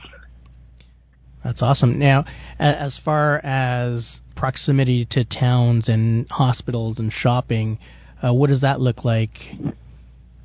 That's 1.43 1.61
awesome. 1.61 1.99
Now, 1.99 2.25
as 2.57 2.99
far 2.99 3.39
as 3.43 4.19
proximity 4.35 5.05
to 5.05 5.23
towns 5.23 5.87
and 5.87 6.27
hospitals 6.29 6.99
and 6.99 7.13
shopping, 7.13 7.79
uh, 8.21 8.33
what 8.33 8.47
does 8.47 8.61
that 8.61 8.81
look 8.81 9.05
like 9.05 9.51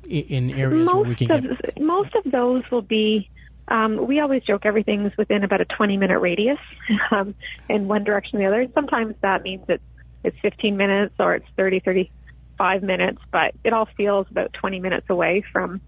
in 0.07 0.51
areas 0.51 0.85
most 0.85 0.95
where 0.95 1.09
we 1.09 1.15
can 1.15 1.31
of, 1.31 1.43
get? 1.43 1.81
Most 1.81 2.15
of 2.15 2.31
those 2.31 2.63
will 2.71 2.81
be. 2.81 3.29
Um, 3.67 4.05
we 4.07 4.19
always 4.19 4.43
joke 4.43 4.65
everything's 4.65 5.11
within 5.17 5.43
about 5.43 5.61
a 5.61 5.65
20 5.65 5.97
minute 5.97 6.19
radius 6.19 6.59
um, 7.11 7.35
in 7.69 7.87
one 7.87 8.03
direction 8.03 8.37
or 8.37 8.41
the 8.41 8.47
other. 8.47 8.71
Sometimes 8.73 9.15
that 9.21 9.43
means 9.43 9.63
it's 9.67 9.83
it's 10.23 10.37
15 10.41 10.75
minutes 10.75 11.13
or 11.19 11.35
it's 11.35 11.45
30, 11.55 11.81
35 11.81 12.81
minutes, 12.81 13.19
but 13.31 13.53
it 13.63 13.73
all 13.73 13.87
feels 13.95 14.25
about 14.31 14.53
20 14.53 14.79
minutes 14.79 15.05
away 15.09 15.43
from 15.51 15.81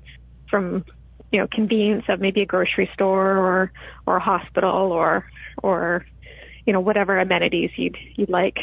from 0.50 0.86
you 1.31 1.39
know 1.39 1.48
convenience 1.51 2.05
of 2.07 2.19
maybe 2.19 2.41
a 2.41 2.46
grocery 2.46 2.89
store 2.93 3.38
or 3.38 3.72
or 4.05 4.17
a 4.17 4.22
hospital 4.22 4.91
or 4.91 5.27
or 5.62 6.05
you 6.65 6.74
know 6.74 6.79
whatever 6.79 7.19
amenities 7.19 7.72
you'd 7.75 7.98
you'd 8.15 8.29
like. 8.29 8.57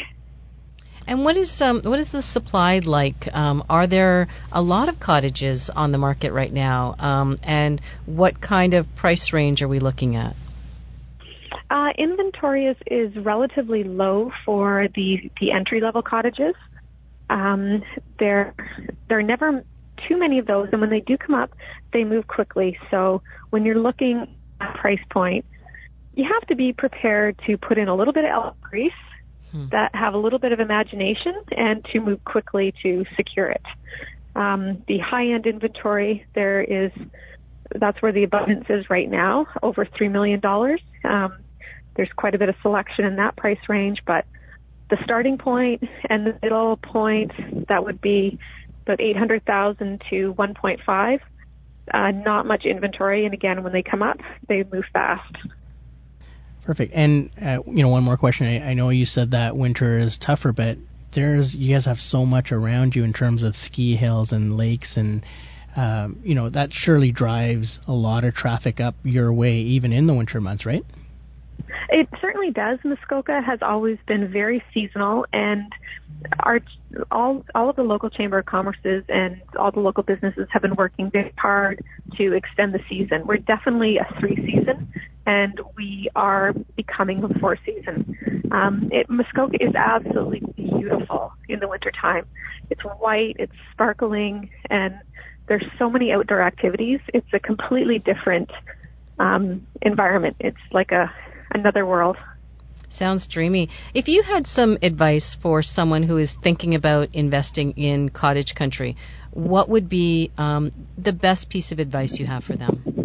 And 1.07 1.23
what 1.23 1.37
is 1.37 1.61
um, 1.61 1.81
what 1.83 1.99
is 1.99 2.11
the 2.11 2.21
supply 2.21 2.79
like? 2.79 3.27
Um, 3.33 3.63
are 3.69 3.87
there 3.87 4.27
a 4.51 4.61
lot 4.61 4.89
of 4.89 4.99
cottages 4.99 5.69
on 5.75 5.91
the 5.91 5.97
market 5.97 6.33
right 6.33 6.51
now? 6.51 6.95
Um, 6.97 7.37
and 7.43 7.81
what 8.05 8.41
kind 8.41 8.73
of 8.73 8.87
price 8.95 9.31
range 9.31 9.61
are 9.61 9.67
we 9.67 9.79
looking 9.79 10.15
at? 10.15 10.35
Uh, 11.69 11.89
inventory 11.97 12.67
is, 12.67 12.77
is 12.87 13.15
relatively 13.23 13.83
low 13.83 14.31
for 14.45 14.87
the, 14.95 15.31
the 15.41 15.51
entry 15.51 15.81
level 15.81 16.01
cottages. 16.01 16.53
Um, 17.29 17.83
there, 18.19 18.53
there 19.09 19.17
are 19.17 19.23
never 19.23 19.63
too 20.07 20.17
many 20.19 20.37
of 20.37 20.45
those, 20.45 20.69
and 20.71 20.81
when 20.81 20.89
they 20.89 20.99
do 20.99 21.17
come 21.17 21.33
up, 21.33 21.51
they 21.91 22.03
move 22.03 22.27
quickly. 22.27 22.77
So 22.91 23.21
when 23.49 23.65
you're 23.65 23.79
looking 23.79 24.27
at 24.61 24.75
price 24.75 24.99
point, 25.11 25.45
you 26.13 26.25
have 26.31 26.47
to 26.47 26.55
be 26.55 26.71
prepared 26.71 27.39
to 27.47 27.57
put 27.57 27.77
in 27.77 27.87
a 27.87 27.95
little 27.95 28.13
bit 28.13 28.25
of 28.25 28.31
elk 28.31 28.61
grease, 28.61 28.91
hmm. 29.55 29.67
that 29.71 29.93
have 29.95 30.13
a 30.13 30.17
little 30.17 30.39
bit 30.39 30.51
of 30.51 30.59
imagination, 30.59 31.33
and 31.55 31.85
to 31.93 31.99
move 31.99 32.23
quickly 32.25 32.73
to 32.83 33.05
secure 33.15 33.47
it. 33.47 33.63
Um, 34.35 34.83
the 34.87 34.99
high 34.99 35.27
end 35.27 35.45
inventory, 35.45 36.25
there 36.35 36.61
is 36.61 36.91
that's 37.73 38.01
where 38.01 38.11
the 38.11 38.23
abundance 38.23 38.65
is 38.69 38.89
right 38.89 39.09
now, 39.09 39.47
over 39.63 39.87
three 39.97 40.09
million 40.09 40.39
dollars. 40.39 40.81
Um, 41.03 41.37
there's 41.95 42.11
quite 42.15 42.35
a 42.35 42.37
bit 42.37 42.49
of 42.49 42.55
selection 42.61 43.05
in 43.05 43.15
that 43.15 43.37
price 43.37 43.59
range, 43.69 43.99
but 44.05 44.25
the 44.89 44.97
starting 45.03 45.37
point 45.37 45.83
and 46.09 46.27
the 46.27 46.37
middle 46.43 46.77
point 46.77 47.31
that 47.67 47.83
would 47.83 48.01
be 48.01 48.37
about 48.83 49.01
800,000 49.01 50.01
to 50.09 50.33
1.5. 50.35 51.19
Uh, 51.93 52.11
not 52.11 52.45
much 52.45 52.65
inventory, 52.65 53.25
and 53.25 53.33
again, 53.33 53.63
when 53.63 53.71
they 53.71 53.83
come 53.83 54.01
up, 54.01 54.17
they 54.47 54.63
move 54.71 54.85
fast. 54.91 55.35
Perfect. 56.65 56.93
And 56.93 57.29
uh, 57.41 57.59
you 57.67 57.83
know, 57.83 57.89
one 57.89 58.03
more 58.03 58.17
question. 58.17 58.47
I, 58.47 58.71
I 58.71 58.73
know 58.73 58.89
you 58.89 59.05
said 59.05 59.31
that 59.31 59.55
winter 59.55 59.99
is 59.99 60.17
tougher, 60.17 60.51
but 60.51 60.77
there's 61.13 61.53
you 61.53 61.73
guys 61.73 61.85
have 61.85 61.99
so 61.99 62.25
much 62.25 62.51
around 62.51 62.95
you 62.95 63.03
in 63.03 63.13
terms 63.13 63.43
of 63.43 63.55
ski 63.55 63.95
hills 63.95 64.31
and 64.31 64.57
lakes 64.57 64.97
and 64.97 65.25
um, 65.75 66.19
you 66.23 66.35
know 66.35 66.49
that 66.49 66.71
surely 66.73 67.11
drives 67.11 67.79
a 67.87 67.93
lot 67.93 68.23
of 68.23 68.33
traffic 68.33 68.79
up 68.79 68.95
your 69.03 69.31
way 69.33 69.57
even 69.57 69.93
in 69.93 70.07
the 70.07 70.13
winter 70.13 70.41
months, 70.41 70.65
right? 70.65 70.85
It 71.89 72.09
certainly 72.19 72.51
does. 72.51 72.79
Muskoka 72.83 73.41
has 73.41 73.59
always 73.61 73.97
been 74.07 74.31
very 74.31 74.63
seasonal, 74.73 75.25
and 75.31 75.71
our 76.39 76.59
all 77.11 77.45
all 77.53 77.69
of 77.69 77.75
the 77.75 77.83
local 77.83 78.09
chamber 78.09 78.39
of 78.39 78.45
commerces 78.45 79.03
and 79.09 79.41
all 79.57 79.71
the 79.71 79.79
local 79.79 80.03
businesses 80.03 80.47
have 80.51 80.61
been 80.61 80.75
working 80.75 81.11
very 81.11 81.33
hard 81.37 81.83
to 82.17 82.33
extend 82.33 82.73
the 82.73 82.81
season. 82.89 83.25
We're 83.25 83.37
definitely 83.37 83.97
a 83.97 84.19
three 84.19 84.35
season, 84.35 84.91
and 85.25 85.59
we 85.75 86.09
are 86.15 86.53
becoming 86.75 87.23
a 87.23 87.39
four 87.39 87.57
season. 87.65 88.47
Um, 88.51 88.89
it, 88.91 89.09
Muskoka 89.09 89.57
is 89.59 89.73
absolutely 89.75 90.41
beautiful 90.55 91.33
in 91.49 91.59
the 91.59 91.67
wintertime. 91.67 92.25
It's 92.69 92.81
white, 92.99 93.35
it's 93.39 93.53
sparkling, 93.71 94.49
and 94.69 94.95
there's 95.47 95.65
so 95.77 95.89
many 95.89 96.11
outdoor 96.11 96.41
activities. 96.41 96.99
It's 97.13 97.27
a 97.33 97.39
completely 97.39 97.99
different 97.99 98.51
um, 99.19 99.65
environment. 99.81 100.37
It's 100.39 100.57
like 100.71 100.91
a 100.91 101.11
another 101.51 101.85
world. 101.85 102.17
Sounds 102.89 103.27
dreamy. 103.27 103.69
If 103.93 104.07
you 104.07 104.23
had 104.23 104.47
some 104.47 104.77
advice 104.81 105.35
for 105.41 105.61
someone 105.61 106.03
who 106.03 106.17
is 106.17 106.37
thinking 106.43 106.75
about 106.75 107.09
investing 107.13 107.71
in 107.71 108.09
cottage 108.09 108.55
country, 108.55 108.95
what 109.31 109.69
would 109.69 109.89
be 109.89 110.31
um, 110.37 110.71
the 110.97 111.11
best 111.11 111.49
piece 111.49 111.71
of 111.71 111.79
advice 111.79 112.17
you 112.19 112.25
have 112.25 112.43
for 112.43 112.55
them? 112.55 113.04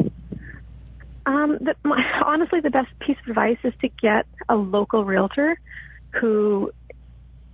Um, 1.26 1.58
the, 1.60 1.74
my, 1.84 2.02
honestly, 2.24 2.60
the 2.60 2.70
best 2.70 2.88
piece 3.00 3.16
of 3.24 3.30
advice 3.30 3.58
is 3.64 3.72
to 3.80 3.88
get 3.88 4.26
a 4.48 4.56
local 4.56 5.04
realtor 5.04 5.58
who, 6.20 6.72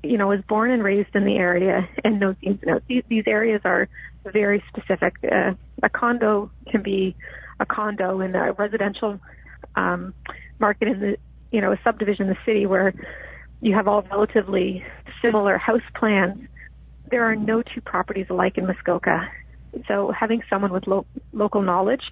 you 0.03 0.17
know, 0.17 0.33
is 0.33 0.43
born 0.49 0.71
and 0.71 0.83
raised 0.83 1.15
in 1.15 1.25
the 1.25 1.37
area 1.37 1.89
and 2.05 2.21
knows 2.21 2.37
the 2.41 2.49
ins 2.49 2.61
and 2.63 2.71
outs. 2.73 2.85
These, 2.89 3.05
these 3.09 3.25
areas 3.27 3.61
are 3.65 3.89
very 4.25 4.63
specific. 4.69 5.15
Uh, 5.25 5.53
a 5.83 5.89
condo 5.89 6.51
can 6.71 6.83
be 6.83 7.17
a 7.61 7.67
condo 7.67 8.21
in 8.21 8.35
a 8.35 8.53
residential 8.53 9.19
um, 9.75 10.15
market 10.59 10.89
in 10.89 11.01
the 11.01 11.17
you 11.51 11.61
know 11.61 11.73
a 11.73 11.79
subdivision 11.85 12.27
in 12.27 12.29
the 12.31 12.39
city 12.45 12.67
where 12.67 12.93
you 13.61 13.75
have 13.75 13.89
all 13.89 14.03
relatively 14.03 14.85
similar 15.23 15.57
house 15.57 15.81
plans. 15.95 16.39
There 17.11 17.25
are 17.25 17.37
no 17.37 17.63
two 17.63 17.81
properties 17.81 18.27
alike 18.31 18.59
in 18.59 18.67
Muskoka. 18.67 19.29
So 19.89 20.13
having 20.19 20.43
someone 20.49 20.73
with 20.73 20.87
lo- 20.87 21.07
local 21.33 21.63
knowledge 21.63 22.03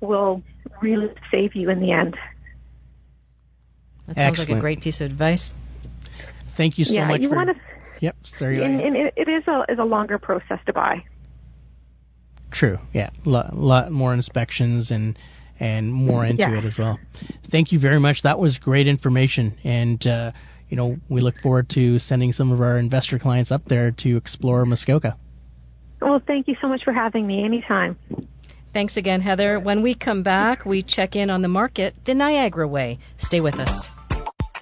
will 0.00 0.42
really 0.80 1.08
save 1.30 1.54
you 1.54 1.70
in 1.70 1.80
the 1.80 1.92
end. 1.92 2.16
That 4.06 4.16
sounds 4.16 4.40
Excellent. 4.40 4.50
like 4.50 4.58
a 4.58 4.60
great 4.60 4.80
piece 4.80 5.00
of 5.00 5.10
advice. 5.10 5.54
Thank 6.56 6.78
you 6.78 6.84
so 6.84 6.94
yeah, 6.94 7.08
much. 7.08 7.20
You 7.20 7.28
for, 7.28 7.36
want 7.36 7.50
to, 7.50 7.54
yep, 8.00 8.16
sorry. 8.24 8.62
And, 8.62 8.80
and 8.80 8.96
it, 8.96 9.14
it 9.16 9.28
is 9.28 9.44
a 9.46 9.64
is 9.72 9.78
a 9.78 9.84
longer 9.84 10.18
process 10.18 10.58
to 10.66 10.72
buy. 10.72 11.04
True. 12.50 12.78
Yeah, 12.92 13.10
a 13.24 13.28
lot, 13.28 13.56
lot 13.56 13.90
more 13.90 14.12
inspections 14.12 14.90
and 14.90 15.18
and 15.58 15.92
more 15.92 16.24
into 16.24 16.42
yeah. 16.42 16.58
it 16.58 16.64
as 16.64 16.76
well. 16.76 16.98
Thank 17.50 17.72
you 17.72 17.78
very 17.78 18.00
much. 18.00 18.22
That 18.24 18.38
was 18.38 18.58
great 18.58 18.86
information, 18.86 19.56
and 19.64 20.04
uh, 20.06 20.32
you 20.68 20.76
know 20.76 20.96
we 21.08 21.20
look 21.20 21.38
forward 21.38 21.70
to 21.70 21.98
sending 21.98 22.32
some 22.32 22.52
of 22.52 22.60
our 22.60 22.78
investor 22.78 23.18
clients 23.18 23.50
up 23.50 23.64
there 23.66 23.92
to 23.98 24.16
explore 24.16 24.66
Muskoka. 24.66 25.16
Well, 26.02 26.20
thank 26.26 26.48
you 26.48 26.56
so 26.60 26.68
much 26.68 26.82
for 26.84 26.92
having 26.92 27.26
me. 27.26 27.44
Anytime. 27.44 27.96
Thanks 28.72 28.96
again, 28.96 29.20
Heather. 29.20 29.60
When 29.60 29.82
we 29.82 29.94
come 29.94 30.22
back, 30.22 30.64
we 30.64 30.82
check 30.82 31.14
in 31.14 31.28
on 31.30 31.42
the 31.42 31.48
market 31.48 31.94
the 32.04 32.14
Niagara 32.14 32.66
way. 32.66 32.98
Stay 33.18 33.40
with 33.40 33.56
us. 33.56 33.90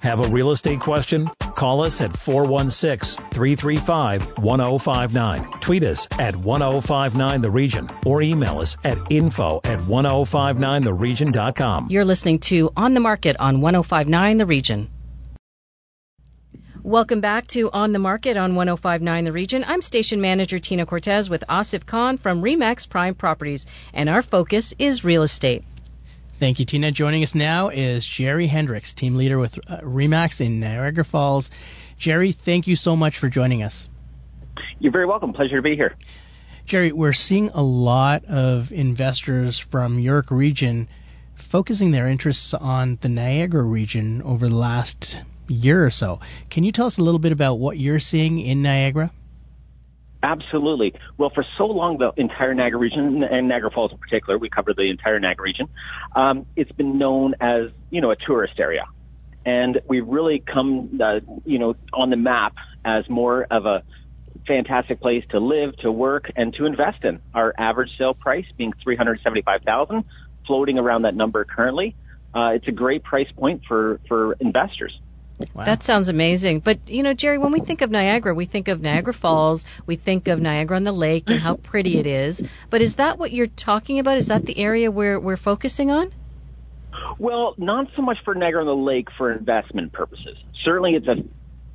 Have 0.01 0.19
a 0.19 0.29
real 0.29 0.51
estate 0.51 0.79
question? 0.79 1.29
Call 1.55 1.83
us 1.83 2.01
at 2.01 2.11
416 2.25 3.23
335 3.31 4.39
1059. 4.39 5.59
Tweet 5.61 5.83
us 5.83 6.07
at 6.13 6.35
1059 6.35 7.41
The 7.41 7.51
Region 7.51 7.87
or 8.05 8.23
email 8.23 8.59
us 8.59 8.75
at 8.83 8.97
info 9.11 9.61
at 9.63 9.77
1059theregion.com. 9.79 11.87
You're 11.89 12.05
listening 12.05 12.39
to 12.49 12.71
On 12.75 12.95
the 12.95 12.99
Market 12.99 13.35
on 13.39 13.61
1059 13.61 14.37
The 14.37 14.45
Region. 14.47 14.89
Welcome 16.83 17.21
back 17.21 17.45
to 17.49 17.69
On 17.71 17.91
the 17.91 17.99
Market 17.99 18.37
on 18.37 18.55
1059 18.55 19.25
The 19.25 19.31
Region. 19.31 19.63
I'm 19.63 19.81
station 19.81 20.19
manager 20.19 20.57
Tina 20.57 20.87
Cortez 20.87 21.29
with 21.29 21.43
Asif 21.47 21.85
Khan 21.85 22.17
from 22.17 22.41
Remax 22.41 22.89
Prime 22.89 23.13
Properties, 23.13 23.67
and 23.93 24.09
our 24.09 24.23
focus 24.23 24.73
is 24.79 25.03
real 25.03 25.21
estate. 25.21 25.63
Thank 26.39 26.57
you, 26.57 26.65
Tina. 26.65 26.91
Joining 26.91 27.21
us 27.21 27.35
now 27.35 27.69
is 27.69 28.03
Jerry 28.03 28.47
Hendricks, 28.47 28.95
team 28.95 29.15
leader 29.15 29.37
with 29.37 29.59
uh, 29.67 29.81
Remax 29.83 30.41
in 30.41 30.59
Niagara 30.59 31.03
Falls. 31.03 31.51
Jerry, 31.99 32.31
thank 32.33 32.65
you 32.65 32.75
so 32.75 32.95
much 32.95 33.19
for 33.19 33.29
joining 33.29 33.61
us. 33.61 33.87
You're 34.79 34.91
very 34.91 35.05
welcome. 35.05 35.33
Pleasure 35.33 35.57
to 35.57 35.61
be 35.61 35.75
here. 35.75 35.95
Jerry, 36.65 36.91
we're 36.91 37.13
seeing 37.13 37.49
a 37.49 37.61
lot 37.61 38.25
of 38.25 38.71
investors 38.71 39.63
from 39.69 39.99
York 39.99 40.31
region 40.31 40.87
focusing 41.51 41.91
their 41.91 42.07
interests 42.07 42.55
on 42.59 42.97
the 43.03 43.09
Niagara 43.09 43.61
region 43.61 44.23
over 44.23 44.49
the 44.49 44.55
last 44.55 45.17
year 45.51 45.85
or 45.85 45.91
so. 45.91 46.19
Can 46.49 46.63
you 46.63 46.71
tell 46.71 46.87
us 46.87 46.97
a 46.97 47.01
little 47.01 47.19
bit 47.19 47.31
about 47.31 47.55
what 47.55 47.77
you're 47.77 47.99
seeing 47.99 48.39
in 48.39 48.61
Niagara? 48.61 49.11
Absolutely. 50.23 50.93
Well, 51.17 51.31
for 51.33 51.43
so 51.57 51.65
long, 51.65 51.97
the 51.97 52.11
entire 52.15 52.53
Niagara 52.53 52.79
region 52.79 53.23
and 53.23 53.47
Niagara 53.47 53.71
Falls 53.71 53.91
in 53.91 53.97
particular, 53.97 54.37
we 54.37 54.49
cover 54.49 54.73
the 54.75 54.89
entire 54.89 55.19
Niagara 55.19 55.43
region. 55.43 55.67
Um, 56.15 56.45
it's 56.55 56.71
been 56.71 56.99
known 56.99 57.33
as 57.41 57.69
you 57.89 58.01
know 58.01 58.11
a 58.11 58.15
tourist 58.15 58.59
area, 58.59 58.85
and 59.45 59.81
we've 59.87 60.07
really 60.07 60.43
come 60.45 60.99
uh, 61.03 61.21
you 61.43 61.57
know 61.57 61.75
on 61.93 62.11
the 62.11 62.17
map 62.17 62.53
as 62.85 63.09
more 63.09 63.47
of 63.49 63.65
a 63.65 63.83
fantastic 64.47 65.01
place 65.01 65.23
to 65.31 65.39
live, 65.39 65.75
to 65.77 65.91
work, 65.91 66.31
and 66.35 66.53
to 66.53 66.65
invest 66.65 67.03
in. 67.03 67.19
Our 67.33 67.53
average 67.57 67.89
sale 67.97 68.13
price 68.13 68.45
being 68.57 68.73
three 68.83 68.95
hundred 68.95 69.19
seventy-five 69.23 69.63
thousand, 69.63 70.03
floating 70.45 70.77
around 70.77 71.03
that 71.03 71.15
number 71.15 71.45
currently. 71.45 71.95
Uh, 72.35 72.49
it's 72.49 72.67
a 72.67 72.71
great 72.71 73.03
price 73.03 73.31
point 73.35 73.63
for 73.67 73.99
for 74.07 74.33
investors. 74.33 74.97
Wow. 75.53 75.65
That 75.65 75.83
sounds 75.83 76.09
amazing. 76.09 76.61
But, 76.63 76.87
you 76.87 77.03
know, 77.03 77.13
Jerry, 77.13 77.37
when 77.37 77.51
we 77.51 77.59
think 77.59 77.81
of 77.81 77.91
Niagara, 77.91 78.33
we 78.33 78.45
think 78.45 78.67
of 78.67 78.81
Niagara 78.81 79.13
Falls, 79.13 79.65
we 79.85 79.95
think 79.95 80.27
of 80.27 80.39
Niagara 80.39 80.77
on 80.77 80.83
the 80.83 80.91
lake 80.91 81.25
and 81.27 81.39
how 81.39 81.55
pretty 81.55 81.99
it 81.99 82.07
is. 82.07 82.41
But 82.69 82.81
is 82.81 82.95
that 82.95 83.17
what 83.19 83.31
you're 83.31 83.47
talking 83.47 83.99
about? 83.99 84.17
Is 84.17 84.27
that 84.27 84.45
the 84.45 84.57
area 84.57 84.91
where 84.91 85.19
we're 85.19 85.37
focusing 85.37 85.91
on? 85.91 86.11
Well, 87.19 87.55
not 87.57 87.87
so 87.95 88.01
much 88.01 88.17
for 88.25 88.33
Niagara 88.33 88.61
on 88.61 88.67
the 88.67 88.75
Lake 88.75 89.07
for 89.17 89.31
investment 89.31 89.93
purposes. 89.93 90.37
Certainly, 90.63 90.95
it's 90.95 91.07
a 91.07 91.15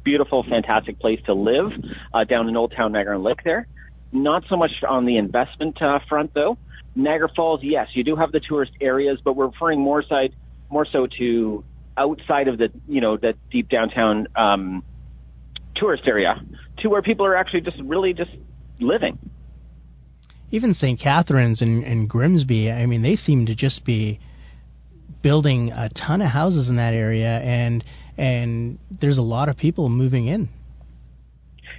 beautiful, 0.05 0.45
fantastic 0.49 0.99
place 0.99 1.21
to 1.27 1.35
live 1.35 1.73
uh, 2.13 2.25
down 2.25 2.49
in 2.49 2.57
Old 2.57 2.73
Town 2.77 2.93
Niagara 2.93 3.17
on 3.17 3.23
the 3.23 3.29
Lake 3.29 3.43
there. 3.45 3.67
Not 4.13 4.45
so 4.49 4.57
much 4.57 4.71
on 4.89 5.05
the 5.05 5.19
investment 5.19 5.81
uh, 5.83 5.99
front, 6.09 6.33
though. 6.35 6.59
Niagara 6.95 7.29
Falls, 7.35 7.61
yes, 7.63 7.89
you 7.93 8.05
do 8.05 8.17
have 8.17 8.33
the 8.33 8.41
tourist 8.41 8.73
areas, 8.81 9.19
but 9.23 9.37
we're 9.37 9.47
referring 9.47 9.81
more 9.81 10.03
side, 10.03 10.35
more 10.71 10.87
so 10.91 11.07
to 11.19 11.63
outside 11.97 12.49
of 12.49 12.59
the, 12.59 12.69
you 12.89 13.01
know, 13.01 13.17
that 13.17 13.37
deep 13.51 13.69
downtown 13.69 14.27
um, 14.37 14.85
tourist 15.75 16.05
area, 16.07 16.41
to 16.79 16.89
where 16.89 17.03
people 17.03 17.27
are 17.27 17.37
actually 17.37 17.61
just 17.61 17.77
really 17.83 18.13
just 18.13 18.31
living. 18.81 19.19
Even 20.51 20.75
St. 20.75 20.99
Catharines 21.01 21.61
and, 21.61 21.85
and 21.85 22.09
Grimsby, 22.09 22.71
I 22.71 22.87
mean, 22.87 23.03
they 23.03 23.17
seem 23.17 23.47
to 23.47 23.55
just 23.55 23.85
be 23.85 24.21
building 25.23 25.73
a 25.73 25.89
ton 25.89 26.23
of 26.23 26.29
houses 26.29 26.71
in 26.71 26.77
that 26.77 26.95
area, 26.95 27.39
and 27.41 27.85
and 28.17 28.79
there's 28.91 29.19
a 29.19 29.23
lot 29.23 29.49
of 29.49 29.57
people 29.57 29.89
moving 29.89 30.29
in. 30.29 30.49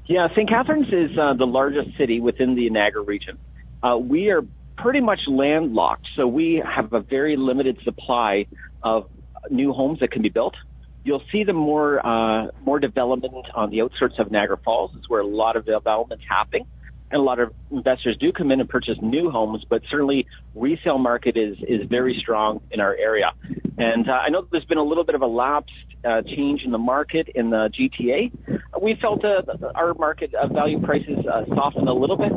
Yeah, 0.05 0.27
St. 0.35 0.47
Catharines 0.47 0.87
is 0.87 1.17
uh, 1.17 1.33
the 1.33 1.45
largest 1.45 1.97
city 1.97 2.19
within 2.19 2.55
the 2.55 2.69
Niagara 2.69 3.01
region. 3.03 3.37
Uh, 3.81 3.97
we 3.97 4.29
are 4.29 4.41
pretty 4.77 5.01
much 5.01 5.19
landlocked, 5.27 6.05
so 6.15 6.27
we 6.27 6.63
have 6.65 6.93
a 6.93 6.99
very 6.99 7.35
limited 7.35 7.79
supply 7.83 8.45
of 8.83 9.09
new 9.49 9.73
homes 9.73 9.99
that 9.99 10.11
can 10.11 10.21
be 10.21 10.29
built. 10.29 10.55
You'll 11.03 11.23
see 11.31 11.43
the 11.43 11.53
more 11.53 12.05
uh, 12.05 12.47
more 12.65 12.79
development 12.79 13.45
on 13.55 13.69
the 13.69 13.81
outskirts 13.81 14.15
of 14.19 14.31
Niagara 14.31 14.57
Falls. 14.57 14.93
is 14.95 15.07
where 15.07 15.21
a 15.21 15.27
lot 15.27 15.55
of 15.55 15.65
development's 15.65 16.25
happening 16.27 16.65
and 17.11 17.21
a 17.21 17.23
lot 17.23 17.39
of 17.39 17.53
investors 17.71 18.17
do 18.19 18.31
come 18.31 18.51
in 18.51 18.59
and 18.59 18.69
purchase 18.69 18.97
new 19.01 19.29
homes, 19.29 19.65
but 19.69 19.81
certainly 19.89 20.27
resale 20.55 20.97
market 20.97 21.37
is 21.37 21.57
is 21.67 21.87
very 21.89 22.17
strong 22.19 22.61
in 22.71 22.79
our 22.79 22.95
area. 22.95 23.31
And 23.77 24.09
uh, 24.09 24.13
I 24.13 24.29
know 24.29 24.45
there's 24.51 24.65
been 24.65 24.77
a 24.77 24.83
little 24.83 25.03
bit 25.03 25.15
of 25.15 25.21
a 25.21 25.27
lapsed 25.27 25.71
uh, 26.03 26.21
change 26.23 26.63
in 26.63 26.71
the 26.71 26.77
market 26.77 27.29
in 27.33 27.49
the 27.49 27.69
GTA. 27.79 28.61
We 28.81 28.97
felt 29.01 29.23
uh, 29.23 29.43
our 29.75 29.93
market 29.93 30.33
uh, 30.33 30.47
value 30.47 30.81
prices 30.81 31.19
uh, 31.31 31.45
softened 31.55 31.87
a 31.87 31.93
little 31.93 32.17
bit, 32.17 32.31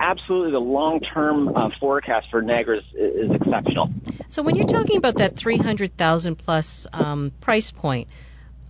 absolutely 0.00 0.52
the 0.52 0.58
long-term 0.58 1.48
uh, 1.48 1.70
forecast 1.80 2.26
for 2.30 2.42
Niagara 2.42 2.78
is, 2.78 2.84
is, 2.94 3.30
exceptional. 3.30 3.90
So 4.28 4.42
when 4.42 4.56
you're 4.56 4.66
talking 4.66 4.96
about 4.96 5.16
that 5.16 5.36
300,000 5.36 6.36
plus 6.36 6.86
um, 6.92 7.32
price 7.40 7.72
point, 7.74 8.08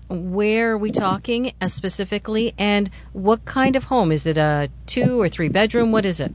where 0.08 0.72
are 0.72 0.78
we 0.78 0.92
talking 0.92 1.52
uh, 1.60 1.68
specifically, 1.68 2.54
and 2.58 2.90
what 3.12 3.44
kind 3.44 3.76
of 3.76 3.84
home? 3.84 4.12
Is 4.12 4.26
it 4.26 4.38
a 4.38 4.70
two 4.86 5.20
or 5.20 5.28
three 5.28 5.48
bedroom? 5.48 5.90
What 5.90 6.04
is 6.04 6.20
it? 6.20 6.32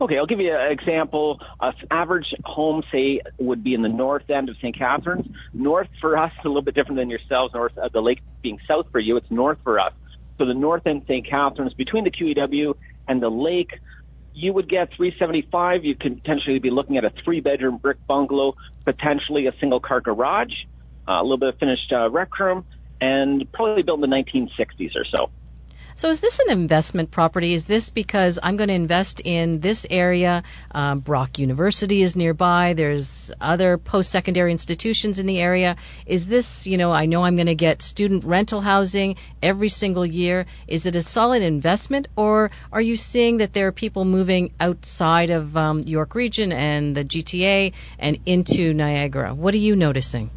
Okay, 0.00 0.16
I'll 0.16 0.26
give 0.26 0.40
you 0.40 0.54
an 0.54 0.70
example. 0.70 1.40
An 1.60 1.72
average 1.90 2.26
home, 2.44 2.82
say, 2.92 3.20
would 3.38 3.64
be 3.64 3.74
in 3.74 3.82
the 3.82 3.88
north 3.88 4.30
end 4.30 4.48
of 4.48 4.56
St. 4.56 4.76
Catharines. 4.76 5.26
North 5.52 5.88
for 6.00 6.16
us 6.16 6.32
is 6.38 6.44
a 6.44 6.48
little 6.48 6.62
bit 6.62 6.74
different 6.74 6.98
than 6.98 7.10
yourselves. 7.10 7.52
North, 7.54 7.76
of 7.78 7.92
the 7.92 8.00
lake 8.00 8.20
being 8.42 8.58
south 8.68 8.86
for 8.92 9.00
you, 9.00 9.16
it's 9.16 9.30
north 9.30 9.58
for 9.64 9.80
us. 9.80 9.92
So 10.38 10.46
the 10.46 10.54
north 10.54 10.86
end 10.86 11.02
St. 11.06 11.28
Catharines, 11.28 11.74
between 11.74 12.04
the 12.04 12.10
QEW 12.10 12.74
and 13.08 13.22
the 13.22 13.28
lake, 13.28 13.78
you 14.34 14.52
would 14.52 14.68
get 14.68 14.88
375. 14.96 15.84
You 15.84 15.94
could 15.94 16.22
potentially 16.22 16.58
be 16.58 16.70
looking 16.70 16.96
at 16.96 17.04
a 17.04 17.12
three-bedroom 17.24 17.78
brick 17.78 17.98
bungalow, 18.06 18.54
potentially 18.84 19.46
a 19.46 19.52
single-car 19.60 20.00
garage 20.00 20.52
uh, 21.08 21.12
a 21.12 21.22
little 21.22 21.38
bit 21.38 21.48
of 21.50 21.58
finished 21.58 21.92
uh, 21.92 22.10
rec 22.10 22.38
room, 22.38 22.64
and 23.00 23.50
probably 23.52 23.82
built 23.82 24.02
in 24.02 24.08
the 24.08 24.16
1960s 24.16 24.96
or 24.96 25.04
so. 25.04 25.30
So 25.94 26.08
is 26.08 26.20
this 26.20 26.38
an 26.46 26.58
investment 26.58 27.10
property? 27.10 27.54
Is 27.54 27.66
this 27.66 27.90
because 27.90 28.38
I'm 28.42 28.56
going 28.56 28.68
to 28.68 28.74
invest 28.74 29.20
in 29.20 29.60
this 29.60 29.86
area? 29.90 30.42
Um, 30.70 31.00
Brock 31.00 31.38
University 31.38 32.02
is 32.02 32.16
nearby. 32.16 32.72
There's 32.74 33.30
other 33.40 33.76
post-secondary 33.76 34.52
institutions 34.52 35.18
in 35.18 35.26
the 35.26 35.38
area. 35.38 35.76
Is 36.06 36.26
this, 36.26 36.66
you 36.66 36.78
know, 36.78 36.92
I 36.92 37.06
know 37.06 37.24
I'm 37.24 37.36
going 37.36 37.46
to 37.46 37.54
get 37.54 37.82
student 37.82 38.24
rental 38.24 38.62
housing 38.62 39.16
every 39.42 39.68
single 39.68 40.06
year. 40.06 40.46
Is 40.66 40.86
it 40.86 40.96
a 40.96 41.02
solid 41.02 41.42
investment, 41.42 42.08
or 42.16 42.50
are 42.72 42.82
you 42.82 42.96
seeing 42.96 43.38
that 43.38 43.52
there 43.52 43.66
are 43.66 43.72
people 43.72 44.04
moving 44.04 44.52
outside 44.60 45.30
of 45.30 45.56
um, 45.56 45.80
York 45.80 46.14
Region 46.14 46.52
and 46.52 46.96
the 46.96 47.04
GTA 47.04 47.72
and 47.98 48.18
into 48.24 48.72
Niagara? 48.72 49.34
What 49.34 49.52
are 49.54 49.58
you 49.58 49.76
noticing? 49.76 50.30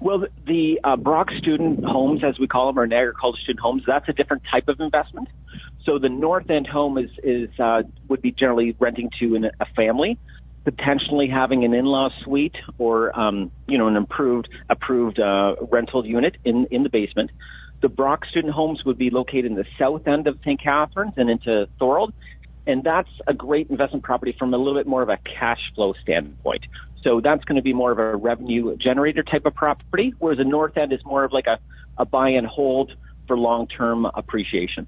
Well, 0.00 0.24
the 0.46 0.80
uh, 0.84 0.96
Brock 0.96 1.28
student 1.38 1.84
homes, 1.84 2.22
as 2.24 2.38
we 2.38 2.46
call 2.46 2.66
them, 2.66 2.78
or 2.78 2.86
Niagara 2.86 3.14
College 3.14 3.40
student 3.40 3.60
homes, 3.60 3.82
that's 3.86 4.08
a 4.08 4.12
different 4.12 4.42
type 4.50 4.68
of 4.68 4.80
investment. 4.80 5.28
So 5.84 5.98
the 5.98 6.08
North 6.08 6.50
End 6.50 6.66
home 6.66 6.98
is 6.98 7.10
is 7.22 7.48
uh, 7.58 7.82
would 8.08 8.22
be 8.22 8.32
generally 8.32 8.76
renting 8.78 9.10
to 9.20 9.36
an, 9.36 9.50
a 9.60 9.66
family, 9.76 10.18
potentially 10.64 11.28
having 11.28 11.64
an 11.64 11.72
in-law 11.74 12.10
suite 12.22 12.56
or 12.78 13.18
um, 13.18 13.50
you 13.66 13.78
know 13.78 13.86
an 13.86 13.96
improved 13.96 14.48
approved 14.68 15.18
uh, 15.18 15.54
rental 15.70 16.04
unit 16.04 16.36
in 16.44 16.66
in 16.70 16.82
the 16.82 16.90
basement. 16.90 17.30
The 17.80 17.88
Brock 17.88 18.24
student 18.26 18.52
homes 18.52 18.84
would 18.84 18.98
be 18.98 19.10
located 19.10 19.46
in 19.46 19.54
the 19.54 19.64
south 19.78 20.06
end 20.08 20.26
of 20.26 20.38
St. 20.40 20.60
Catharines 20.60 21.14
and 21.16 21.30
into 21.30 21.68
Thorold, 21.78 22.12
and 22.66 22.82
that's 22.82 23.08
a 23.26 23.32
great 23.32 23.70
investment 23.70 24.04
property 24.04 24.34
from 24.38 24.52
a 24.52 24.58
little 24.58 24.74
bit 24.74 24.86
more 24.86 25.00
of 25.00 25.08
a 25.08 25.18
cash 25.18 25.60
flow 25.74 25.94
standpoint. 26.02 26.66
So 27.02 27.20
that's 27.20 27.44
going 27.44 27.56
to 27.56 27.62
be 27.62 27.72
more 27.72 27.92
of 27.92 27.98
a 27.98 28.16
revenue 28.16 28.76
generator 28.76 29.22
type 29.22 29.46
of 29.46 29.54
property, 29.54 30.14
whereas 30.18 30.38
the 30.38 30.44
north 30.44 30.76
end 30.76 30.92
is 30.92 31.00
more 31.04 31.24
of 31.24 31.32
like 31.32 31.46
a, 31.46 31.58
a 31.96 32.04
buy 32.04 32.30
and 32.30 32.46
hold 32.46 32.92
for 33.26 33.36
long 33.36 33.68
term 33.68 34.06
appreciation. 34.06 34.86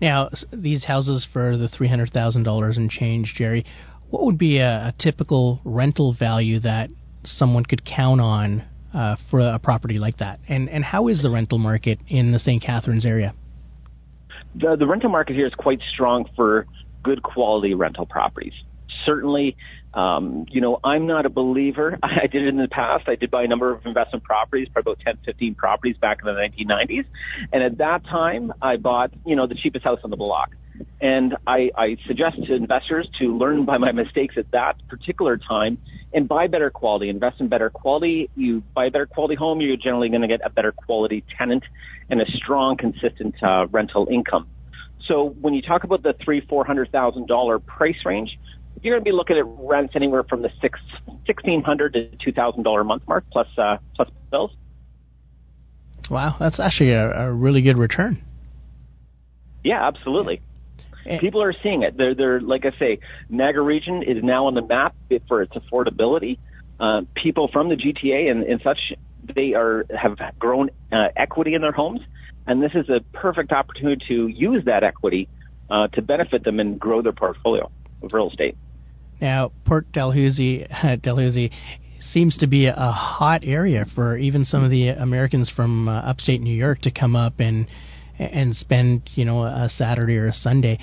Now, 0.00 0.30
these 0.52 0.84
houses 0.84 1.26
for 1.32 1.56
the 1.56 1.68
three 1.68 1.88
hundred 1.88 2.12
thousand 2.12 2.42
dollars 2.42 2.76
and 2.76 2.90
change, 2.90 3.34
Jerry, 3.34 3.64
what 4.10 4.24
would 4.24 4.36
be 4.36 4.58
a, 4.58 4.88
a, 4.88 4.94
typical 4.98 5.60
rental 5.64 6.12
value 6.12 6.58
that 6.60 6.90
someone 7.24 7.64
could 7.64 7.84
count 7.84 8.20
on 8.20 8.64
uh, 8.92 9.16
for 9.30 9.40
a 9.40 9.58
property 9.58 9.98
like 9.98 10.18
that? 10.18 10.40
And 10.48 10.68
and 10.68 10.84
how 10.84 11.08
is 11.08 11.22
the 11.22 11.30
rental 11.30 11.58
market 11.58 12.00
in 12.08 12.32
the 12.32 12.38
St. 12.38 12.60
Catharines 12.60 13.06
area? 13.06 13.32
The 14.56 14.76
the 14.76 14.86
rental 14.86 15.08
market 15.08 15.36
here 15.36 15.46
is 15.46 15.54
quite 15.54 15.80
strong 15.94 16.28
for 16.36 16.66
good 17.04 17.22
quality 17.22 17.74
rental 17.74 18.04
properties. 18.04 18.54
Certainly, 19.06 19.56
um, 19.94 20.46
you 20.50 20.60
know, 20.60 20.80
I'm 20.82 21.06
not 21.06 21.26
a 21.26 21.30
believer. 21.30 21.98
I 22.02 22.26
did 22.26 22.42
it 22.42 22.48
in 22.48 22.56
the 22.56 22.68
past. 22.68 23.08
I 23.08 23.16
did 23.16 23.30
buy 23.30 23.42
a 23.42 23.48
number 23.48 23.72
of 23.72 23.84
investment 23.84 24.24
properties, 24.24 24.68
probably 24.72 24.92
about 24.92 25.04
10, 25.04 25.18
15 25.24 25.54
properties 25.54 25.96
back 25.96 26.18
in 26.20 26.26
the 26.26 26.32
1990s. 26.32 27.04
And 27.52 27.62
at 27.62 27.78
that 27.78 28.04
time, 28.04 28.52
I 28.62 28.76
bought, 28.76 29.12
you 29.26 29.36
know, 29.36 29.46
the 29.46 29.54
cheapest 29.54 29.84
house 29.84 30.00
on 30.04 30.10
the 30.10 30.16
block. 30.16 30.50
And 31.00 31.36
I, 31.46 31.70
I 31.76 31.96
suggest 32.06 32.42
to 32.46 32.54
investors 32.54 33.08
to 33.20 33.36
learn 33.36 33.64
by 33.64 33.78
my 33.78 33.92
mistakes 33.92 34.36
at 34.38 34.50
that 34.52 34.76
particular 34.88 35.36
time 35.36 35.78
and 36.14 36.28
buy 36.28 36.46
better 36.46 36.70
quality, 36.70 37.08
invest 37.08 37.40
in 37.40 37.48
better 37.48 37.70
quality. 37.70 38.30
You 38.34 38.62
buy 38.74 38.86
a 38.86 38.90
better 38.90 39.06
quality 39.06 39.34
home, 39.34 39.60
you're 39.60 39.76
generally 39.76 40.08
going 40.08 40.22
to 40.22 40.28
get 40.28 40.40
a 40.44 40.50
better 40.50 40.72
quality 40.72 41.24
tenant 41.36 41.64
and 42.08 42.20
a 42.20 42.26
strong, 42.26 42.76
consistent 42.76 43.34
uh, 43.42 43.66
rental 43.70 44.08
income. 44.10 44.46
So 45.08 45.34
when 45.40 45.54
you 45.54 45.62
talk 45.62 45.84
about 45.84 46.02
the 46.02 46.14
three, 46.24 46.40
four 46.48 46.64
hundred 46.64 46.92
thousand 46.92 47.26
dollar 47.26 47.58
price 47.58 47.96
range, 48.04 48.38
you're 48.82 48.94
going 48.94 49.04
to 49.04 49.08
be 49.08 49.14
looking 49.14 49.36
at 49.36 49.44
rents 49.46 49.94
anywhere 49.94 50.24
from 50.24 50.42
the 50.42 50.50
six 50.60 50.78
sixteen 51.26 51.62
hundred 51.62 51.92
to 51.94 52.10
two 52.16 52.32
thousand 52.32 52.64
dollar 52.64 52.80
a 52.80 52.84
month 52.84 53.02
mark 53.06 53.24
plus 53.30 53.46
uh, 53.56 53.78
plus 53.94 54.08
bills. 54.30 54.50
Wow, 56.10 56.36
that's 56.38 56.60
actually 56.60 56.92
a, 56.92 57.28
a 57.28 57.32
really 57.32 57.62
good 57.62 57.78
return. 57.78 58.22
Yeah, 59.64 59.86
absolutely. 59.86 60.42
And 61.06 61.20
People 61.20 61.42
are 61.42 61.54
seeing 61.62 61.82
it. 61.82 61.96
They're 61.96 62.14
they're 62.14 62.40
like 62.40 62.64
I 62.64 62.76
say, 62.78 62.98
Niagara 63.28 63.62
region 63.62 64.02
is 64.02 64.22
now 64.22 64.46
on 64.46 64.54
the 64.54 64.62
map 64.62 64.94
for 65.28 65.42
its 65.42 65.52
affordability. 65.54 66.38
Uh, 66.78 67.02
people 67.14 67.48
from 67.52 67.68
the 67.68 67.76
GTA 67.76 68.30
and, 68.30 68.42
and 68.42 68.60
such, 68.62 68.92
they 69.36 69.54
are 69.54 69.86
have 69.96 70.18
grown 70.38 70.70
uh, 70.90 71.08
equity 71.16 71.54
in 71.54 71.62
their 71.62 71.72
homes, 71.72 72.00
and 72.46 72.62
this 72.62 72.72
is 72.74 72.88
a 72.88 73.00
perfect 73.12 73.52
opportunity 73.52 74.04
to 74.08 74.26
use 74.26 74.64
that 74.64 74.82
equity 74.82 75.28
uh, 75.70 75.88
to 75.88 76.02
benefit 76.02 76.44
them 76.44 76.60
and 76.60 76.78
grow 76.78 77.02
their 77.02 77.12
portfolio 77.12 77.70
of 78.02 78.12
real 78.12 78.30
estate. 78.30 78.56
Now, 79.22 79.52
Port 79.64 79.92
Dalhousie, 79.92 80.66
Dalhousie 81.00 81.52
seems 82.00 82.38
to 82.38 82.48
be 82.48 82.66
a 82.66 82.74
hot 82.74 83.44
area 83.44 83.86
for 83.94 84.16
even 84.16 84.44
some 84.44 84.64
of 84.64 84.70
the 84.70 84.88
Americans 84.88 85.48
from 85.48 85.88
uh, 85.88 86.00
upstate 86.00 86.40
New 86.40 86.54
York 86.54 86.80
to 86.80 86.90
come 86.90 87.14
up 87.14 87.34
and 87.38 87.68
and 88.18 88.54
spend, 88.54 89.10
you 89.14 89.24
know, 89.24 89.44
a 89.44 89.68
Saturday 89.70 90.16
or 90.16 90.26
a 90.26 90.32
Sunday. 90.32 90.80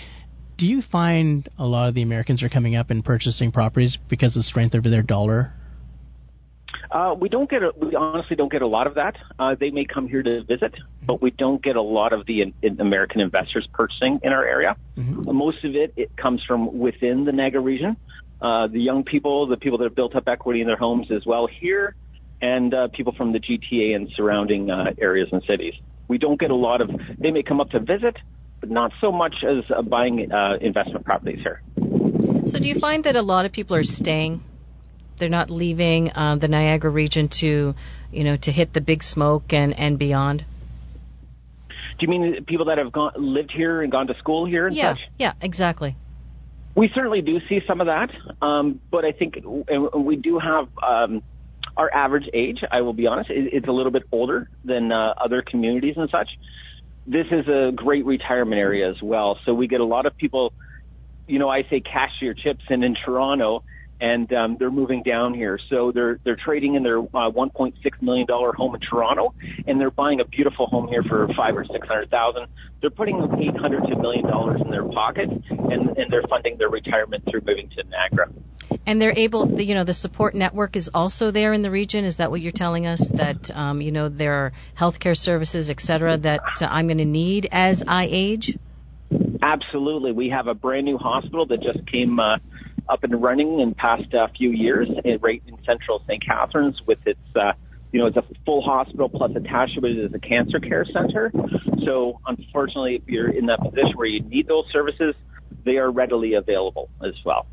Do 0.57 0.65
you 0.65 0.81
find 0.81 1.47
a 1.57 1.65
lot 1.65 1.89
of 1.89 1.95
the 1.95 2.01
Americans 2.01 2.41
are 2.41 2.49
coming 2.49 2.75
up 2.75 2.89
and 2.89 3.03
purchasing 3.03 3.51
properties 3.51 3.97
because 4.09 4.35
of 4.35 4.41
the 4.41 4.45
strength 4.45 4.73
of 4.73 4.83
their 4.83 5.03
dollar 5.03 5.53
uh, 6.91 7.15
we 7.19 7.29
don't 7.29 7.49
get 7.49 7.61
a, 7.61 7.71
we 7.77 7.93
honestly 7.95 8.35
don't 8.35 8.51
get 8.51 8.61
a 8.61 8.67
lot 8.67 8.87
of 8.87 8.95
that. 8.95 9.15
Uh, 9.37 9.55
they 9.59 9.69
may 9.69 9.85
come 9.85 10.07
here 10.07 10.23
to 10.23 10.43
visit, 10.43 10.73
but 11.05 11.21
we 11.21 11.29
don't 11.31 11.61
get 11.61 11.75
a 11.75 11.81
lot 11.81 12.13
of 12.13 12.25
the 12.25 12.41
in, 12.41 12.53
in 12.63 12.81
American 12.81 13.21
investors 13.21 13.67
purchasing 13.73 14.19
in 14.23 14.33
our 14.33 14.43
area. 14.43 14.75
Mm-hmm. 14.97 15.35
Most 15.35 15.63
of 15.63 15.75
it 15.75 15.93
it 15.95 16.15
comes 16.17 16.43
from 16.47 16.79
within 16.79 17.25
the 17.25 17.31
Niagara 17.31 17.61
region. 17.61 17.95
Uh, 18.41 18.67
the 18.67 18.79
young 18.79 19.03
people, 19.03 19.47
the 19.47 19.57
people 19.57 19.77
that 19.77 19.85
have 19.85 19.95
built 19.95 20.15
up 20.15 20.27
equity 20.27 20.61
in 20.61 20.67
their 20.67 20.77
homes 20.77 21.07
as 21.11 21.25
well 21.25 21.47
here, 21.59 21.95
and 22.41 22.73
uh, 22.73 22.87
people 22.93 23.13
from 23.13 23.33
the 23.33 23.39
GTA 23.39 23.95
and 23.95 24.09
surrounding 24.15 24.69
uh, 24.69 24.93
areas 24.97 25.27
and 25.31 25.43
cities. 25.43 25.73
We 26.07 26.17
don't 26.17 26.39
get 26.39 26.49
a 26.49 26.55
lot 26.55 26.81
of. 26.81 26.89
They 27.17 27.31
may 27.31 27.43
come 27.43 27.59
up 27.59 27.69
to 27.71 27.79
visit, 27.79 28.17
but 28.61 28.69
not 28.69 28.91
so 29.01 29.11
much 29.11 29.35
as 29.43 29.63
uh, 29.75 29.81
buying 29.81 30.31
uh, 30.31 30.57
investment 30.61 31.05
properties 31.05 31.39
here. 31.43 31.61
So, 32.45 32.59
do 32.59 32.67
you 32.67 32.79
find 32.79 33.03
that 33.03 33.15
a 33.15 33.21
lot 33.21 33.45
of 33.45 33.51
people 33.51 33.75
are 33.75 33.83
staying? 33.83 34.41
They're 35.19 35.29
not 35.29 35.49
leaving 35.49 36.09
uh, 36.11 36.37
the 36.37 36.47
Niagara 36.47 36.89
region 36.89 37.27
to, 37.41 37.75
you 38.11 38.23
know, 38.23 38.37
to 38.41 38.51
hit 38.51 38.73
the 38.73 38.81
big 38.81 39.03
smoke 39.03 39.51
and 39.51 39.77
and 39.77 39.99
beyond. 39.99 40.45
Do 41.99 42.05
you 42.05 42.07
mean 42.07 42.45
people 42.45 42.65
that 42.65 42.77
have 42.77 42.93
gone, 42.93 43.11
lived 43.17 43.51
here 43.53 43.81
and 43.81 43.91
gone 43.91 44.07
to 44.07 44.17
school 44.19 44.45
here 44.45 44.67
and 44.67 44.75
yeah, 44.75 44.93
such? 44.93 44.99
Yeah, 45.17 45.33
exactly. 45.41 45.97
We 46.79 46.89
certainly 46.95 47.21
do 47.21 47.41
see 47.49 47.59
some 47.67 47.81
of 47.81 47.87
that, 47.87 48.09
um, 48.41 48.79
but 48.89 49.03
I 49.03 49.11
think 49.11 49.33
we 49.93 50.15
do 50.15 50.39
have 50.39 50.69
um, 50.81 51.21
our 51.75 51.93
average 51.93 52.29
age. 52.33 52.59
I 52.71 52.79
will 52.79 52.93
be 52.93 53.05
honest, 53.05 53.29
it's 53.29 53.67
a 53.67 53.71
little 53.73 53.91
bit 53.91 54.03
older 54.13 54.49
than 54.63 54.89
uh, 54.89 55.13
other 55.21 55.41
communities 55.41 55.95
and 55.97 56.09
such. 56.09 56.29
This 57.05 57.25
is 57.31 57.49
a 57.49 57.73
great 57.75 58.05
retirement 58.05 58.61
area 58.61 58.89
as 58.89 58.95
well, 59.03 59.37
so 59.43 59.53
we 59.53 59.67
get 59.67 59.81
a 59.81 59.85
lot 59.85 60.05
of 60.05 60.15
people. 60.15 60.53
You 61.27 61.37
know, 61.37 61.49
I 61.49 61.63
say 61.69 61.81
cash 61.81 62.13
your 62.21 62.33
chips 62.33 62.63
in 62.69 62.81
in 62.81 62.95
Toronto 62.95 63.61
and 64.01 64.31
um, 64.33 64.57
they're 64.57 64.71
moving 64.71 65.03
down 65.03 65.33
here. 65.33 65.59
So 65.69 65.91
they're 65.91 66.19
they're 66.23 66.37
trading 66.37 66.75
in 66.75 66.83
their 66.83 66.99
uh, 66.99 67.29
1.6 67.31 67.73
million 68.01 68.25
dollar 68.25 68.53
home 68.53 68.75
in 68.75 68.81
Toronto, 68.81 69.33
and 69.67 69.79
they're 69.79 69.91
buying 69.91 70.19
a 70.19 70.25
beautiful 70.25 70.67
home 70.67 70.87
here 70.87 71.03
for 71.03 71.27
five 71.35 71.55
or 71.55 71.65
six 71.65 71.87
hundred 71.87 72.09
thousand. 72.09 72.47
They're 72.81 72.89
putting 72.89 73.17
800 73.17 73.87
to 73.87 73.93
a 73.93 74.01
million 74.01 74.25
dollars 74.25 74.61
in 74.63 74.71
their 74.71 74.87
pocket, 74.87 75.29
and 75.29 75.97
and 75.97 76.11
they're 76.11 76.23
funding 76.29 76.57
their 76.57 76.69
retirement 76.69 77.23
through 77.29 77.41
moving 77.45 77.69
to 77.69 77.83
Niagara. 77.89 78.29
And 78.85 79.01
they're 79.01 79.17
able, 79.17 79.47
the, 79.47 79.63
you 79.63 79.75
know, 79.75 79.83
the 79.83 79.93
support 79.93 80.35
network 80.35 80.75
is 80.75 80.89
also 80.93 81.31
there 81.31 81.53
in 81.53 81.61
the 81.61 81.71
region. 81.71 82.05
Is 82.05 82.17
that 82.17 82.31
what 82.31 82.41
you're 82.41 82.51
telling 82.51 82.87
us? 82.87 83.07
That 83.13 83.51
um, 83.53 83.81
you 83.81 83.91
know 83.91 84.09
there 84.09 84.33
are 84.33 84.51
healthcare 84.79 85.15
services, 85.15 85.69
et 85.69 85.79
cetera, 85.79 86.17
that 86.17 86.41
uh, 86.61 86.65
I'm 86.65 86.87
going 86.87 86.99
to 86.99 87.05
need 87.05 87.49
as 87.51 87.83
I 87.87 88.07
age. 88.09 88.57
Absolutely, 89.41 90.11
we 90.11 90.29
have 90.29 90.47
a 90.47 90.53
brand 90.53 90.85
new 90.85 90.97
hospital 90.97 91.45
that 91.47 91.61
just 91.61 91.85
came. 91.91 92.19
Uh, 92.19 92.37
up 92.89 93.03
and 93.03 93.21
running 93.21 93.59
in 93.59 93.73
past 93.75 94.13
uh, 94.13 94.27
few 94.35 94.51
years, 94.51 94.89
right 95.21 95.41
in 95.47 95.57
central 95.63 96.03
St. 96.07 96.25
Catharines 96.25 96.81
with 96.85 96.99
its, 97.05 97.19
uh, 97.35 97.53
you 97.91 97.99
know, 97.99 98.07
it's 98.07 98.17
a 98.17 98.23
full 98.45 98.61
hospital 98.61 99.07
plus 99.07 99.31
attached 99.35 99.79
to 99.79 99.85
it 99.85 99.97
is 99.97 100.13
a 100.13 100.19
cancer 100.19 100.59
care 100.59 100.85
center. 100.85 101.31
So 101.85 102.19
unfortunately, 102.25 102.95
if 102.95 103.07
you're 103.07 103.29
in 103.29 103.45
that 103.47 103.59
position 103.59 103.93
where 103.95 104.07
you 104.07 104.21
need 104.21 104.47
those 104.47 104.65
services, 104.71 105.15
they 105.65 105.77
are 105.77 105.91
readily 105.91 106.33
available 106.33 106.89
as 107.03 107.13
well. 107.25 107.45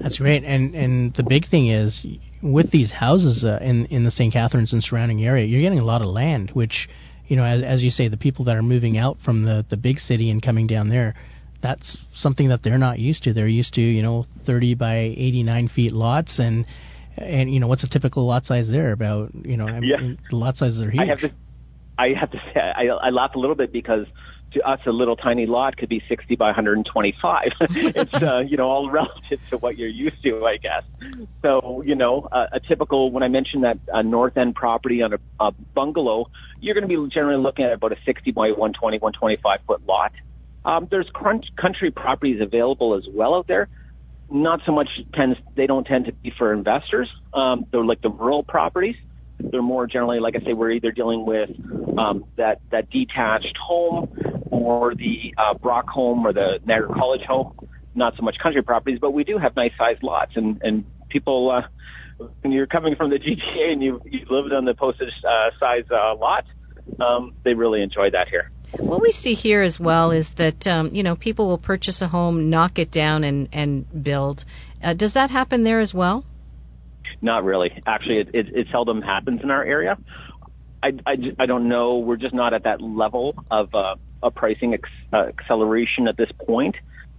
That's 0.00 0.18
great, 0.18 0.44
and 0.44 0.74
and 0.74 1.14
the 1.14 1.22
big 1.22 1.46
thing 1.46 1.68
is 1.68 2.04
with 2.42 2.70
these 2.70 2.90
houses 2.92 3.44
uh, 3.44 3.58
in 3.62 3.86
in 3.86 4.04
the 4.04 4.10
St. 4.10 4.32
Catharines 4.32 4.72
and 4.72 4.82
surrounding 4.82 5.24
area, 5.24 5.44
you're 5.46 5.60
getting 5.60 5.78
a 5.78 5.84
lot 5.84 6.00
of 6.00 6.08
land, 6.08 6.50
which 6.52 6.88
you 7.26 7.36
know, 7.36 7.44
as, 7.44 7.62
as 7.62 7.82
you 7.82 7.90
say, 7.90 8.08
the 8.08 8.16
people 8.16 8.44
that 8.46 8.56
are 8.56 8.62
moving 8.62 8.96
out 8.96 9.18
from 9.24 9.42
the 9.42 9.64
the 9.68 9.76
big 9.76 9.98
city 9.98 10.30
and 10.30 10.42
coming 10.42 10.66
down 10.66 10.88
there, 10.88 11.14
that's 11.62 11.96
something 12.12 12.48
that 12.48 12.62
they're 12.62 12.78
not 12.78 12.98
used 12.98 13.24
to. 13.24 13.32
They're 13.32 13.48
used 13.48 13.74
to 13.74 13.80
you 13.80 14.02
know 14.02 14.26
30 14.44 14.74
by 14.74 14.96
89 14.96 15.68
feet 15.68 15.92
lots 15.92 16.38
and 16.38 16.66
and 17.16 17.52
you 17.52 17.60
know 17.60 17.66
what's 17.66 17.84
a 17.84 17.88
typical 17.88 18.26
lot 18.26 18.44
size 18.46 18.68
there? 18.68 18.92
About 18.92 19.30
you 19.34 19.56
know 19.56 19.66
I 19.66 19.80
mean, 19.80 20.18
the 20.30 20.36
lot 20.36 20.56
sizes 20.56 20.82
are 20.82 20.90
huge. 20.90 21.02
I 21.02 21.06
have 21.06 21.20
to 21.20 21.32
I 21.98 22.08
have 22.18 22.30
to 22.30 22.38
say 22.38 22.60
I, 22.60 22.86
I 22.86 23.10
laugh 23.10 23.34
a 23.34 23.38
little 23.38 23.56
bit 23.56 23.72
because 23.72 24.06
to 24.52 24.62
us 24.68 24.80
a 24.86 24.90
little 24.90 25.16
tiny 25.16 25.46
lot 25.46 25.76
could 25.76 25.88
be 25.88 26.02
60 26.08 26.36
by 26.36 26.46
125. 26.46 27.48
it's 27.70 28.14
uh, 28.14 28.38
you 28.46 28.56
know 28.56 28.68
all 28.68 28.90
relative 28.90 29.40
to 29.50 29.58
what 29.58 29.76
you're 29.78 29.88
used 29.88 30.22
to, 30.22 30.44
I 30.44 30.56
guess. 30.56 30.82
So 31.42 31.82
you 31.84 31.94
know 31.94 32.28
uh, 32.32 32.46
a 32.52 32.60
typical 32.60 33.10
when 33.10 33.22
I 33.22 33.28
mentioned 33.28 33.64
that 33.64 33.78
uh, 33.92 34.02
north 34.02 34.36
end 34.36 34.54
property 34.54 35.02
on 35.02 35.14
a, 35.14 35.18
a 35.40 35.52
bungalow, 35.74 36.26
you're 36.60 36.74
going 36.74 36.88
to 36.88 36.88
be 36.88 37.10
generally 37.12 37.42
looking 37.42 37.64
at 37.64 37.72
about 37.72 37.92
a 37.92 37.96
60 38.04 38.32
by 38.32 38.50
120 38.50 38.98
125 38.98 39.60
foot 39.66 39.86
lot. 39.86 40.12
Um, 40.66 40.88
there's 40.90 41.08
country 41.56 41.92
properties 41.92 42.40
available 42.40 42.96
as 42.96 43.04
well 43.08 43.36
out 43.36 43.46
there. 43.46 43.68
Not 44.28 44.60
so 44.66 44.72
much 44.72 44.88
tends 45.14 45.38
they 45.54 45.68
don't 45.68 45.86
tend 45.86 46.06
to 46.06 46.12
be 46.12 46.32
for 46.36 46.52
investors. 46.52 47.08
Um, 47.32 47.66
they're 47.70 47.84
like 47.84 48.02
the 48.02 48.10
rural 48.10 48.42
properties. 48.42 48.96
They're 49.38 49.62
more 49.62 49.86
generally, 49.86 50.18
like 50.18 50.34
I 50.34 50.44
say, 50.44 50.54
we're 50.54 50.72
either 50.72 50.90
dealing 50.90 51.24
with 51.24 51.50
um, 51.96 52.24
that 52.36 52.60
that 52.72 52.90
detached 52.90 53.56
home 53.56 54.10
or 54.50 54.96
the 54.96 55.32
uh, 55.38 55.54
Brock 55.54 55.88
home 55.88 56.26
or 56.26 56.32
the 56.32 56.58
Niagara 56.64 56.92
College 56.94 57.22
home. 57.22 57.54
Not 57.94 58.14
so 58.16 58.22
much 58.22 58.36
country 58.42 58.62
properties, 58.62 58.98
but 58.98 59.12
we 59.12 59.22
do 59.22 59.38
have 59.38 59.54
nice 59.54 59.72
sized 59.78 60.02
lots, 60.02 60.32
and 60.34 60.60
and 60.62 60.84
people. 61.08 61.50
Uh, 61.50 61.68
when 62.40 62.50
you're 62.50 62.66
coming 62.66 62.96
from 62.96 63.10
the 63.10 63.18
GTA 63.20 63.72
and 63.72 63.82
you 63.82 64.00
you 64.04 64.26
lived 64.28 64.52
on 64.52 64.64
the 64.64 64.74
postage 64.74 65.12
uh, 65.22 65.50
size 65.60 65.84
uh, 65.92 66.16
lot, 66.16 66.44
um, 66.98 67.34
they 67.44 67.54
really 67.54 67.82
enjoy 67.82 68.10
that 68.10 68.28
here. 68.28 68.50
What 68.78 69.00
we 69.00 69.10
see 69.10 69.34
here 69.34 69.62
as 69.62 69.78
well 69.78 70.10
is 70.10 70.32
that 70.38 70.66
um, 70.66 70.90
you 70.92 71.02
know 71.02 71.16
people 71.16 71.48
will 71.48 71.58
purchase 71.58 72.02
a 72.02 72.08
home, 72.08 72.50
knock 72.50 72.78
it 72.78 72.90
down, 72.90 73.24
and 73.24 73.48
and 73.52 74.02
build. 74.02 74.44
Uh, 74.82 74.94
does 74.94 75.14
that 75.14 75.30
happen 75.30 75.64
there 75.64 75.80
as 75.80 75.94
well? 75.94 76.24
Not 77.22 77.44
really. 77.44 77.70
Actually, 77.86 78.18
it, 78.18 78.28
it, 78.34 78.46
it 78.54 78.66
seldom 78.70 79.00
happens 79.00 79.40
in 79.42 79.50
our 79.50 79.64
area. 79.64 79.96
I, 80.82 80.92
I, 81.06 81.16
I 81.38 81.46
don't 81.46 81.68
know. 81.68 81.98
We're 81.98 82.16
just 82.16 82.34
not 82.34 82.52
at 82.52 82.64
that 82.64 82.80
level 82.80 83.34
of 83.50 83.74
uh, 83.74 83.96
a 84.22 84.30
pricing 84.30 84.74
ex, 84.74 84.88
uh, 85.12 85.28
acceleration 85.28 86.08
at 86.08 86.16
this 86.16 86.30
point. 86.46 86.76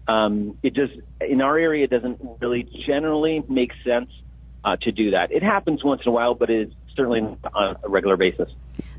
Um, 0.08 0.58
it 0.64 0.74
just 0.74 0.94
in 1.20 1.42
our 1.42 1.58
area 1.58 1.84
it 1.84 1.90
doesn't 1.90 2.20
really 2.40 2.70
generally 2.86 3.44
make 3.50 3.72
sense 3.84 4.10
uh, 4.64 4.78
to 4.82 4.92
do 4.92 5.12
that. 5.12 5.32
It 5.32 5.44
happens 5.44 5.84
once 5.84 6.02
in 6.06 6.10
a 6.10 6.12
while, 6.14 6.34
but 6.34 6.50
it's 6.50 6.74
certainly 6.96 7.22
on 7.22 7.76
a 7.84 7.90
regular 7.90 8.16
basis. 8.16 8.50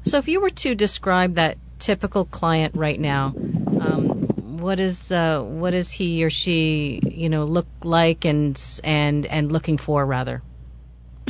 So, 0.04 0.18
if 0.18 0.28
you 0.28 0.40
were 0.40 0.50
to 0.50 0.74
describe 0.74 1.34
that 1.36 1.56
typical 1.88 2.26
client 2.26 2.76
right 2.76 3.00
now? 3.00 3.32
Um, 3.80 4.28
what 4.60 4.78
is 4.78 5.10
uh, 5.10 5.42
what 5.42 5.70
does 5.70 5.90
he 5.90 6.22
or 6.22 6.28
she 6.28 7.00
you 7.02 7.30
know 7.30 7.44
look 7.44 7.66
like 7.82 8.26
and 8.26 8.60
and 8.84 9.24
and 9.24 9.50
looking 9.50 9.78
for 9.78 10.04
rather? 10.04 10.42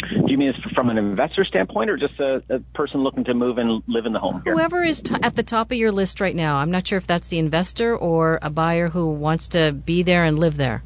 Do 0.01 0.33
you 0.33 0.39
mean 0.39 0.53
from 0.75 0.91
an 0.91 0.99
investor 0.99 1.45
standpoint, 1.45 1.91
or 1.91 1.97
just 1.97 2.19
a, 2.19 2.43
a 2.51 2.59
person 2.75 3.03
looking 3.03 3.25
to 3.25 3.35
move 3.35 3.59
and 3.59 3.83
live 3.87 4.07
in 4.07 4.13
the 4.13 4.19
home? 4.19 4.43
Here? 4.45 4.55
Whoever 4.55 4.83
is 4.83 5.01
t- 5.03 5.15
at 5.23 5.37
the 5.37 5.43
top 5.45 5.71
of 5.71 5.77
your 5.77 5.93
list 5.93 6.21
right 6.21 6.35
now. 6.35 6.57
I'm 6.57 6.73
not 6.73 6.89
sure 6.89 6.99
if 6.99 7.07
that's 7.07 7.29
the 7.29 7.39
investor 7.39 7.97
or 7.97 8.41
a 8.43 8.51
buyer 8.51 8.89
who 8.89 9.11
wants 9.13 9.49
to 9.49 9.73
be 9.73 10.03
there 10.03 10.25
and 10.25 10.39
live 10.39 10.57
there. 10.57 10.83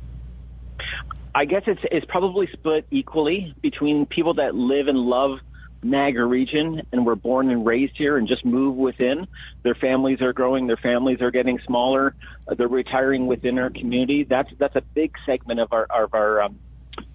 I 1.34 1.46
guess 1.46 1.62
it's 1.66 1.80
it's 1.90 2.06
probably 2.08 2.46
split 2.52 2.86
equally 2.90 3.54
between 3.62 4.04
people 4.04 4.34
that 4.34 4.54
live 4.54 4.88
and 4.88 4.98
love 4.98 5.38
Niagara 5.82 6.26
region 6.26 6.82
and 6.92 7.04
were 7.04 7.16
born 7.16 7.50
and 7.50 7.66
raised 7.66 7.94
here 7.96 8.16
and 8.16 8.28
just 8.28 8.44
move 8.44 8.76
within. 8.76 9.26
Their 9.62 9.74
families 9.74 10.20
are 10.20 10.32
growing. 10.32 10.66
Their 10.66 10.76
families 10.76 11.20
are 11.20 11.30
getting 11.30 11.58
smaller. 11.66 12.14
Uh, 12.46 12.54
they're 12.54 12.68
retiring 12.68 13.26
within 13.26 13.58
our 13.58 13.70
community. 13.70 14.24
That's 14.24 14.50
that's 14.58 14.76
a 14.76 14.80
big 14.80 15.14
segment 15.26 15.60
of 15.60 15.72
our 15.72 15.84
of 15.84 16.14
our 16.14 16.42
um, 16.42 16.58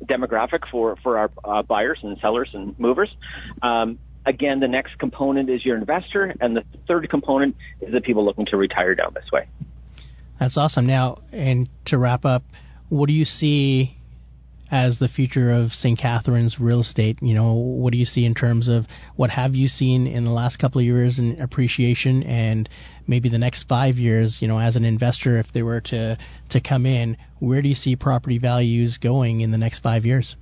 demographic 0.04 0.70
for 0.70 0.98
for 0.98 1.18
our 1.18 1.32
uh, 1.44 1.64
buyers 1.64 2.00
and 2.04 2.18
sellers 2.20 2.50
and 2.54 2.78
movers. 2.80 3.10
Um, 3.62 4.00
again, 4.26 4.60
the 4.60 4.68
next 4.68 4.98
component 5.00 5.50
is 5.50 5.66
your 5.66 5.78
investor, 5.78 6.34
and 6.40 6.56
the 6.56 6.64
third 6.88 7.10
component 7.10 7.56
is 7.82 7.94
the 7.94 8.02
people 8.02 8.26
looking 8.26 8.46
to 8.48 8.58
retire 8.58 8.96
down 8.96 9.14
this 9.14 9.32
way. 9.32 9.48
That's 10.40 10.58
awesome. 10.58 10.86
Now, 10.86 11.22
and 11.32 11.68
to 11.86 11.98
wrap 11.98 12.26
up, 12.26 12.44
what 12.90 13.08
do 13.08 13.14
you 13.14 13.26
see 13.26 13.97
as 14.72 15.00
the 15.00 15.08
future 15.08 15.52
of 15.52 15.72
St. 15.72 15.98
Catharines 15.98 16.60
real 16.60 16.82
estate? 16.82 17.20
You 17.22 17.34
know, 17.34 17.54
what 17.54 17.92
do 17.92 17.98
you 17.98 18.06
see 18.06 18.26
in 18.26 18.34
terms 18.34 18.68
of 18.68 18.86
what 19.16 19.30
have 19.30 19.56
you 19.56 19.68
seen 19.68 20.08
in 20.08 20.26
the 20.26 20.32
last 20.32 20.58
couple 20.58 20.80
of 20.80 20.86
years 20.86 21.20
in 21.20 21.42
appreciation 21.42 22.24
and 22.24 22.70
maybe 23.08 23.30
the 23.30 23.38
next 23.38 23.64
five 23.68 23.96
years, 23.96 24.38
you 24.42 24.48
know, 24.48 24.60
as 24.60 24.76
an 24.76 24.86
investor, 24.86 25.38
if 25.40 25.52
they 25.54 25.64
were 25.64 25.82
to, 25.82 26.18
to 26.50 26.62
come 26.62 26.86
in, 26.86 27.18
where 27.40 27.62
do 27.62 27.70
you 27.70 27.76
see 27.76 27.96
property 27.96 28.38
values 28.38 28.98
going 28.98 29.42
in 29.42 29.52
the 29.52 29.58
next 29.58 29.80
five 29.80 30.06
years? 30.06 30.36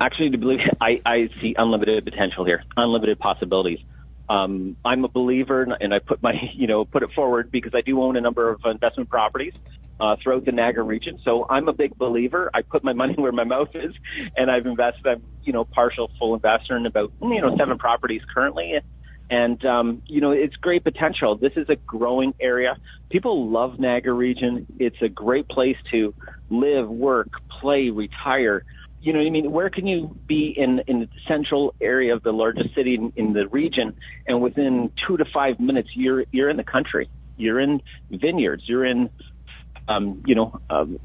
Actually, 0.00 0.30
to 0.30 0.38
believe, 0.38 0.58
I, 0.80 1.00
I 1.06 1.28
see 1.40 1.54
unlimited 1.56 2.04
potential 2.04 2.44
here, 2.44 2.64
unlimited 2.76 3.18
possibilities. 3.18 3.78
Um, 4.28 4.76
I'm 4.84 5.04
a 5.04 5.08
believer, 5.08 5.62
and 5.62 5.92
I 5.92 5.98
put 5.98 6.22
my, 6.22 6.32
you 6.54 6.66
know, 6.66 6.84
put 6.84 7.02
it 7.02 7.10
forward 7.14 7.50
because 7.50 7.72
I 7.74 7.82
do 7.82 8.02
own 8.02 8.16
a 8.16 8.20
number 8.20 8.50
of 8.50 8.60
investment 8.64 9.10
properties 9.10 9.52
uh, 10.00 10.16
throughout 10.22 10.44
the 10.44 10.52
Niagara 10.52 10.82
region. 10.82 11.18
So 11.24 11.46
I'm 11.48 11.68
a 11.68 11.72
big 11.72 11.96
believer. 11.96 12.50
I 12.52 12.62
put 12.62 12.84
my 12.84 12.92
money 12.92 13.14
where 13.18 13.32
my 13.32 13.44
mouth 13.44 13.68
is, 13.74 13.94
and 14.36 14.50
I've 14.50 14.66
invested. 14.66 15.06
I'm, 15.06 15.22
you 15.42 15.52
know, 15.52 15.64
partial 15.64 16.10
full 16.18 16.34
investor 16.34 16.76
in 16.76 16.86
about, 16.86 17.12
you 17.20 17.40
know, 17.40 17.56
seven 17.56 17.78
properties 17.78 18.22
currently. 18.32 18.74
And, 19.30 19.64
um, 19.64 20.02
you 20.06 20.20
know, 20.20 20.32
it's 20.32 20.54
great 20.56 20.84
potential. 20.84 21.36
This 21.36 21.52
is 21.56 21.68
a 21.70 21.76
growing 21.76 22.34
area. 22.40 22.76
People 23.10 23.48
love 23.50 23.78
Niagara 23.78 24.12
region. 24.12 24.66
It's 24.78 25.00
a 25.00 25.08
great 25.08 25.48
place 25.48 25.76
to 25.92 26.14
live, 26.50 26.88
work, 26.88 27.28
play, 27.60 27.90
retire. 27.90 28.64
You 29.00 29.12
know 29.12 29.20
what 29.20 29.26
I 29.26 29.30
mean? 29.30 29.50
Where 29.50 29.70
can 29.70 29.86
you 29.86 30.16
be 30.26 30.54
in, 30.56 30.80
in 30.86 31.00
the 31.00 31.08
central 31.26 31.74
area 31.80 32.14
of 32.14 32.22
the 32.22 32.32
largest 32.32 32.74
city 32.74 32.94
in, 32.94 33.12
in 33.16 33.32
the 33.32 33.48
region 33.48 33.96
and 34.26 34.42
within 34.42 34.90
two 35.06 35.16
to 35.16 35.24
five 35.32 35.58
minutes 35.58 35.90
you're, 35.94 36.24
you're 36.30 36.50
in 36.50 36.56
the 36.56 36.64
country. 36.64 37.08
You're 37.36 37.60
in 37.60 37.82
vineyards. 38.10 38.62
You're 38.66 38.84
in 38.84 39.10
um, 39.88 40.22
you 40.26 40.34
know, 40.34 40.60
um, 40.70 40.98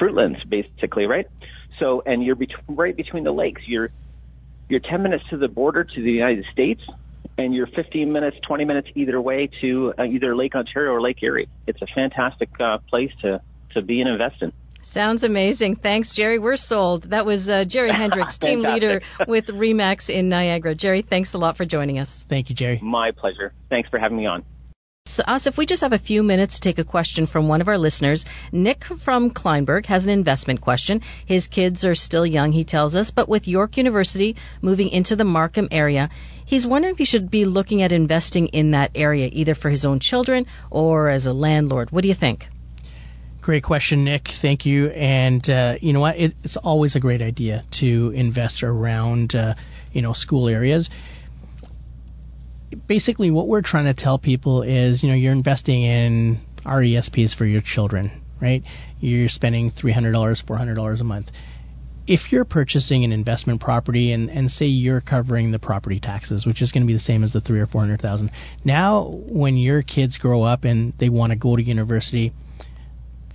fruitlands 0.00 0.48
basically, 0.48 1.06
right? 1.06 1.26
So, 1.78 2.02
and 2.06 2.24
you're 2.24 2.36
bet- 2.36 2.48
right 2.68 2.96
between 2.96 3.24
the 3.24 3.32
lakes. 3.32 3.62
You're 3.66 3.90
you're 4.68 4.80
10 4.80 5.02
minutes 5.02 5.24
to 5.30 5.36
the 5.36 5.48
border 5.48 5.84
to 5.84 6.02
the 6.02 6.10
United 6.10 6.46
States, 6.50 6.80
and 7.36 7.54
you're 7.54 7.66
15 7.66 8.10
minutes, 8.10 8.36
20 8.46 8.64
minutes 8.64 8.88
either 8.94 9.20
way 9.20 9.50
to 9.60 9.92
uh, 9.98 10.04
either 10.04 10.34
Lake 10.34 10.54
Ontario 10.54 10.92
or 10.92 11.02
Lake 11.02 11.22
Erie. 11.22 11.48
It's 11.66 11.82
a 11.82 11.86
fantastic 11.94 12.48
uh, 12.60 12.78
place 12.88 13.10
to, 13.22 13.40
to 13.74 13.82
be 13.82 14.00
and 14.00 14.08
invest 14.08 14.42
in. 14.42 14.52
Sounds 14.82 15.24
amazing. 15.24 15.76
Thanks, 15.76 16.14
Jerry. 16.14 16.38
We're 16.38 16.56
sold. 16.56 17.10
That 17.10 17.24
was 17.24 17.48
uh, 17.48 17.64
Jerry 17.66 17.90
Hendricks, 17.94 18.38
team 18.38 18.60
leader 18.60 19.00
with 19.26 19.46
Remax 19.46 20.10
in 20.10 20.28
Niagara. 20.28 20.74
Jerry, 20.74 21.02
thanks 21.02 21.34
a 21.34 21.38
lot 21.38 21.56
for 21.56 21.64
joining 21.64 21.98
us. 21.98 22.24
Thank 22.28 22.50
you, 22.50 22.54
Jerry. 22.54 22.78
My 22.82 23.10
pleasure. 23.10 23.52
Thanks 23.70 23.88
for 23.88 23.98
having 23.98 24.18
me 24.18 24.26
on. 24.26 24.44
So, 25.14 25.22
Asif 25.28 25.56
we 25.56 25.64
just 25.64 25.82
have 25.82 25.92
a 25.92 25.98
few 26.00 26.24
minutes 26.24 26.58
to 26.58 26.60
take 26.60 26.80
a 26.80 26.84
question 26.84 27.28
from 27.28 27.46
one 27.46 27.60
of 27.60 27.68
our 27.68 27.78
listeners, 27.78 28.24
Nick 28.50 28.82
from 28.82 29.30
Kleinburg 29.30 29.86
has 29.86 30.02
an 30.02 30.10
investment 30.10 30.60
question. 30.60 31.02
His 31.24 31.46
kids 31.46 31.84
are 31.84 31.94
still 31.94 32.26
young, 32.26 32.50
he 32.50 32.64
tells 32.64 32.96
us, 32.96 33.12
but 33.12 33.28
with 33.28 33.46
York 33.46 33.76
University 33.76 34.34
moving 34.60 34.88
into 34.88 35.14
the 35.14 35.22
Markham 35.22 35.68
area, 35.70 36.10
he's 36.44 36.66
wondering 36.66 36.94
if 36.94 36.98
he 36.98 37.04
should 37.04 37.30
be 37.30 37.44
looking 37.44 37.80
at 37.80 37.92
investing 37.92 38.48
in 38.48 38.72
that 38.72 38.90
area, 38.96 39.28
either 39.30 39.54
for 39.54 39.70
his 39.70 39.84
own 39.84 40.00
children 40.00 40.46
or 40.68 41.08
as 41.08 41.26
a 41.26 41.32
landlord. 41.32 41.92
What 41.92 42.02
do 42.02 42.08
you 42.08 42.16
think? 42.16 42.46
Great 43.40 43.62
question, 43.62 44.02
Nick. 44.02 44.30
Thank 44.42 44.66
you. 44.66 44.88
And 44.88 45.48
uh, 45.48 45.76
you 45.80 45.92
know 45.92 46.00
what? 46.00 46.16
It, 46.16 46.34
it's 46.42 46.56
always 46.56 46.96
a 46.96 47.00
great 47.00 47.22
idea 47.22 47.62
to 47.78 48.10
invest 48.16 48.64
around 48.64 49.36
uh, 49.36 49.54
you 49.92 50.02
know 50.02 50.12
school 50.12 50.48
areas. 50.48 50.90
Basically, 52.74 53.30
what 53.30 53.48
we're 53.48 53.62
trying 53.62 53.86
to 53.86 53.94
tell 53.94 54.18
people 54.18 54.62
is, 54.62 55.02
you 55.02 55.08
know, 55.08 55.14
you're 55.14 55.32
investing 55.32 55.82
in 55.82 56.40
RESPs 56.64 57.34
for 57.34 57.44
your 57.44 57.60
children, 57.60 58.22
right? 58.40 58.62
You're 59.00 59.28
spending 59.28 59.70
three 59.70 59.92
hundred 59.92 60.12
dollars, 60.12 60.42
four 60.46 60.56
hundred 60.56 60.74
dollars 60.74 61.00
a 61.00 61.04
month. 61.04 61.30
If 62.06 62.32
you're 62.32 62.44
purchasing 62.44 63.04
an 63.04 63.12
investment 63.12 63.62
property 63.62 64.12
and, 64.12 64.28
and 64.28 64.50
say 64.50 64.66
you're 64.66 65.00
covering 65.00 65.52
the 65.52 65.58
property 65.58 66.00
taxes, 66.00 66.44
which 66.44 66.60
is 66.60 66.70
going 66.70 66.82
to 66.82 66.86
be 66.86 66.92
the 66.92 67.00
same 67.00 67.24
as 67.24 67.32
the 67.32 67.40
three 67.40 67.60
or 67.60 67.66
four 67.66 67.80
hundred 67.80 68.00
thousand, 68.00 68.30
now 68.64 69.08
when 69.26 69.56
your 69.56 69.82
kids 69.82 70.18
grow 70.18 70.42
up 70.42 70.64
and 70.64 70.92
they 70.98 71.08
want 71.08 71.30
to 71.30 71.36
go 71.36 71.56
to 71.56 71.62
university, 71.62 72.32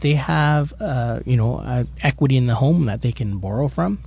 they 0.02 0.16
have 0.16 0.68
uh, 0.80 1.20
you 1.26 1.38
know 1.38 1.56
uh, 1.56 1.84
equity 2.02 2.38
in 2.38 2.48
the 2.48 2.56
home 2.56 2.86
that 2.86 3.02
they 3.02 3.12
can 3.12 3.40
borrow 3.40 3.70
from. 3.70 4.04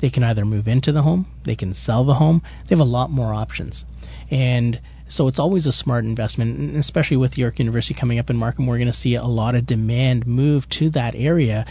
They 0.00 0.10
can 0.10 0.24
either 0.24 0.44
move 0.44 0.68
into 0.68 0.92
the 0.92 1.02
home, 1.02 1.26
they 1.44 1.56
can 1.56 1.72
sell 1.74 2.04
the 2.04 2.14
home. 2.14 2.42
They 2.68 2.74
have 2.74 2.80
a 2.80 2.84
lot 2.84 3.10
more 3.10 3.32
options, 3.32 3.84
and 4.30 4.80
so 5.08 5.28
it's 5.28 5.38
always 5.38 5.66
a 5.66 5.72
smart 5.72 6.04
investment. 6.04 6.76
Especially 6.76 7.16
with 7.16 7.38
York 7.38 7.58
University 7.58 7.94
coming 7.94 8.18
up 8.18 8.30
in 8.30 8.36
Markham, 8.36 8.66
we're 8.66 8.78
going 8.78 8.86
to 8.88 8.92
see 8.92 9.14
a 9.14 9.24
lot 9.24 9.54
of 9.54 9.66
demand 9.66 10.26
move 10.26 10.68
to 10.70 10.90
that 10.90 11.14
area 11.14 11.66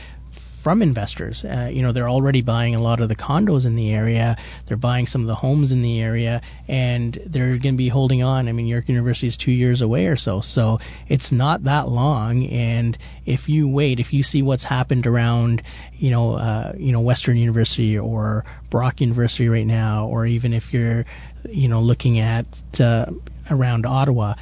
from 0.66 0.82
investors. 0.82 1.46
Uh, 1.46 1.70
you 1.72 1.84
know, 1.84 1.94
they're 1.94 2.10
already 2.10 2.42
buying 2.42 2.74
a 2.74 2.82
lot 2.82 3.00
of 3.00 3.08
the 3.08 3.16
condos 3.16 3.68
in 3.68 3.76
the 3.76 3.94
area. 3.94 4.36
They're 4.66 4.76
buying 4.76 5.06
some 5.06 5.22
of 5.22 5.28
the 5.28 5.36
homes 5.36 5.72
in 5.72 5.84
the 5.84 6.02
area, 6.02 6.42
and 6.68 7.14
they're 7.28 7.60
going 7.60 7.76
to 7.76 7.78
be 7.78 7.88
holding 7.88 8.24
on. 8.24 8.50
I 8.50 8.52
mean, 8.52 8.66
York 8.66 8.90
University 8.90 9.28
is 9.28 9.38
two 9.38 9.52
years 9.52 9.82
away 9.82 10.08
or 10.08 10.18
so, 10.18 10.42
so 10.42 10.80
it's 11.08 11.32
not 11.32 11.66
that 11.66 11.88
long. 11.88 12.48
And 12.48 12.98
if 13.28 13.48
you 13.48 13.68
wait, 13.68 14.00
if 14.00 14.12
you 14.12 14.24
see 14.24 14.42
what's 14.42 14.66
happened 14.66 15.06
around, 15.06 15.62
you 15.94 16.10
know, 16.10 16.34
uh, 16.34 16.74
you 16.76 16.92
know, 16.92 17.02
Western 17.02 17.38
University 17.38 18.00
or 18.00 18.44
Brock 18.72 19.02
University 19.02 19.48
right 19.48 19.68
now, 19.68 20.08
or 20.08 20.26
even 20.26 20.52
if 20.52 20.74
you're, 20.74 21.06
you 21.48 21.68
know, 21.68 21.80
looking 21.80 22.18
at 22.18 22.48
uh, 22.80 23.06
around 23.52 23.86
Ottawa 23.86 24.34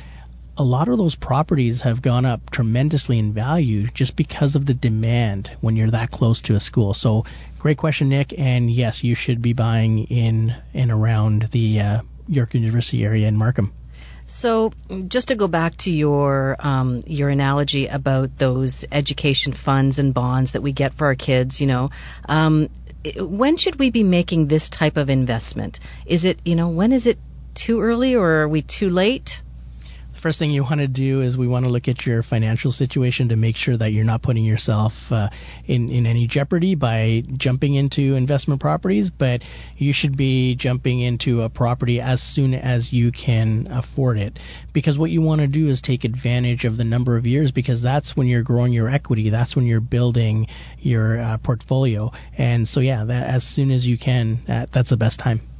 a 0.58 0.64
lot 0.64 0.88
of 0.88 0.98
those 0.98 1.16
properties 1.16 1.82
have 1.82 2.02
gone 2.02 2.26
up 2.26 2.52
tremendously 2.52 3.18
in 3.18 3.34
value 3.34 3.88
just 3.94 4.16
because 4.16 4.56
of 4.56 4.66
the 4.66 4.74
demand 4.74 5.50
when 5.62 5.76
you're 5.76 5.92
that 5.92 6.12
close 6.12 6.42
to 6.42 6.56
a 6.56 6.60
school. 6.60 6.94
So, 6.94 7.24
great 7.60 7.78
question, 7.78 8.10
Nick. 8.10 8.38
And 8.38 8.72
yes, 8.72 9.04
you 9.04 9.16
should 9.16 9.42
be 9.42 9.54
buying 9.54 10.04
in 10.06 10.56
and 10.74 10.92
around 10.92 11.50
the 11.52 11.80
uh, 11.80 12.02
York 12.28 12.54
University 12.54 13.04
area 13.04 13.28
in 13.28 13.36
Markham. 13.36 13.74
So, 14.26 14.72
just 15.08 15.30
to 15.30 15.36
go 15.36 15.48
back 15.48 15.76
to 15.80 15.90
your 15.90 16.56
um, 16.60 17.04
your 17.06 17.30
analogy 17.30 17.88
about 17.88 18.38
those 18.38 18.86
education 18.92 19.54
funds 19.54 20.00
and 20.00 20.14
bonds 20.14 20.54
that 20.54 20.62
we 20.62 20.72
get 20.72 20.94
for 20.94 21.08
our 21.08 21.16
kids, 21.16 21.60
you 21.60 21.68
know, 21.68 21.90
um, 22.26 22.70
when 23.18 23.58
should 23.58 23.80
we 23.80 23.92
be 23.92 24.04
making 24.04 24.48
this 24.48 24.70
type 24.70 24.98
of 24.98 25.10
investment? 25.10 25.80
Is 26.06 26.24
it, 26.24 26.40
you 26.46 26.56
know, 26.56 26.70
when 26.70 26.94
is 26.94 27.06
it 27.06 27.18
too 27.54 27.82
early 27.82 28.16
or 28.16 28.44
are 28.44 28.50
we 28.50 28.62
too 28.62 28.88
late? 28.88 29.42
First 30.24 30.40
thing 30.40 30.52
you 30.52 30.64
want 30.64 30.80
to 30.80 30.88
do 30.88 31.22
is 31.22 31.38
we 31.38 31.50
want 31.50 31.66
to 31.66 31.72
look 31.72 31.90
at 31.90 32.06
your 32.06 32.24
financial 32.24 32.72
situation 32.72 33.28
to 33.28 33.36
make 33.36 33.58
sure 33.58 33.78
that 33.78 33.92
you're 33.92 34.06
not 34.06 34.22
putting 34.22 34.46
yourself 34.46 34.94
uh, 35.12 35.28
in 35.68 35.90
in 35.90 36.06
any 36.06 36.28
jeopardy 36.28 36.76
by 36.76 37.22
jumping 37.38 37.76
into 37.76 38.16
investment 38.16 38.62
properties. 38.62 39.12
But 39.12 39.42
you 39.78 39.92
should 39.92 40.16
be 40.16 40.56
jumping 40.56 41.02
into 41.02 41.42
a 41.42 41.50
property 41.50 42.00
as 42.00 42.22
soon 42.22 42.54
as 42.54 42.94
you 42.94 43.12
can 43.12 43.68
afford 43.70 44.18
it, 44.18 44.40
because 44.74 44.98
what 44.98 45.12
you 45.12 45.22
want 45.22 45.42
to 45.42 45.48
do 45.48 45.68
is 45.68 45.82
take 45.82 46.06
advantage 46.06 46.64
of 46.64 46.78
the 46.78 46.86
number 46.86 47.18
of 47.18 47.26
years, 47.26 47.52
because 47.52 47.82
that's 47.82 48.16
when 48.16 48.28
you're 48.28 48.44
growing 48.44 48.72
your 48.72 48.90
equity. 48.90 49.30
That's 49.30 49.56
when 49.58 49.66
you're 49.66 49.82
building 49.82 50.48
your 50.80 51.20
uh, 51.20 51.38
portfolio. 51.38 52.12
And 52.38 52.66
so 52.66 52.80
yeah, 52.80 53.04
that, 53.04 53.30
as 53.30 53.44
soon 53.44 53.72
as 53.72 53.86
you 53.86 53.98
can, 53.98 54.40
that, 54.48 54.70
that's 54.72 54.90
the 54.90 54.98
best 54.98 55.20
time. 55.20 55.53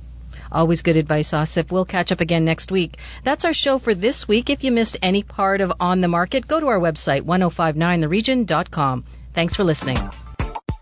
Always 0.54 0.82
good 0.82 0.98
advice, 0.98 1.34
Asif. 1.34 1.72
We'll 1.72 1.86
catch 1.86 2.12
up 2.12 2.22
again 2.22 2.46
next 2.46 2.72
week. 2.72 2.98
That's 3.26 3.44
our 3.44 3.54
show 3.54 3.80
for 3.80 3.96
this 3.96 4.28
week. 4.28 4.50
If 4.50 4.64
you 4.64 4.72
missed 4.72 4.98
any 5.02 5.24
part 5.24 5.62
of 5.62 5.72
On 5.80 6.02
the 6.02 6.08
Market, 6.08 6.48
go 6.48 6.60
to 6.60 6.68
our 6.68 6.80
website, 6.80 7.24
1059theregion.com. 7.24 9.06
Thanks 9.34 9.56
for 9.56 9.64
listening. 9.64 9.98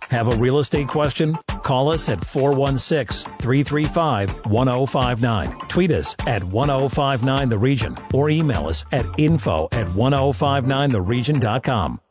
Have 0.09 0.27
a 0.27 0.37
real 0.37 0.59
estate 0.59 0.89
question? 0.89 1.37
Call 1.63 1.89
us 1.89 2.09
at 2.09 2.19
416 2.33 3.31
335 3.41 4.51
1059. 4.51 5.69
Tweet 5.69 5.91
us 5.91 6.13
at 6.27 6.43
1059 6.43 7.47
The 7.47 7.57
Region 7.57 7.95
or 8.13 8.29
email 8.29 8.67
us 8.67 8.83
at 8.91 9.05
info 9.17 9.69
at 9.71 9.87
1059theregion.com. 9.87 12.01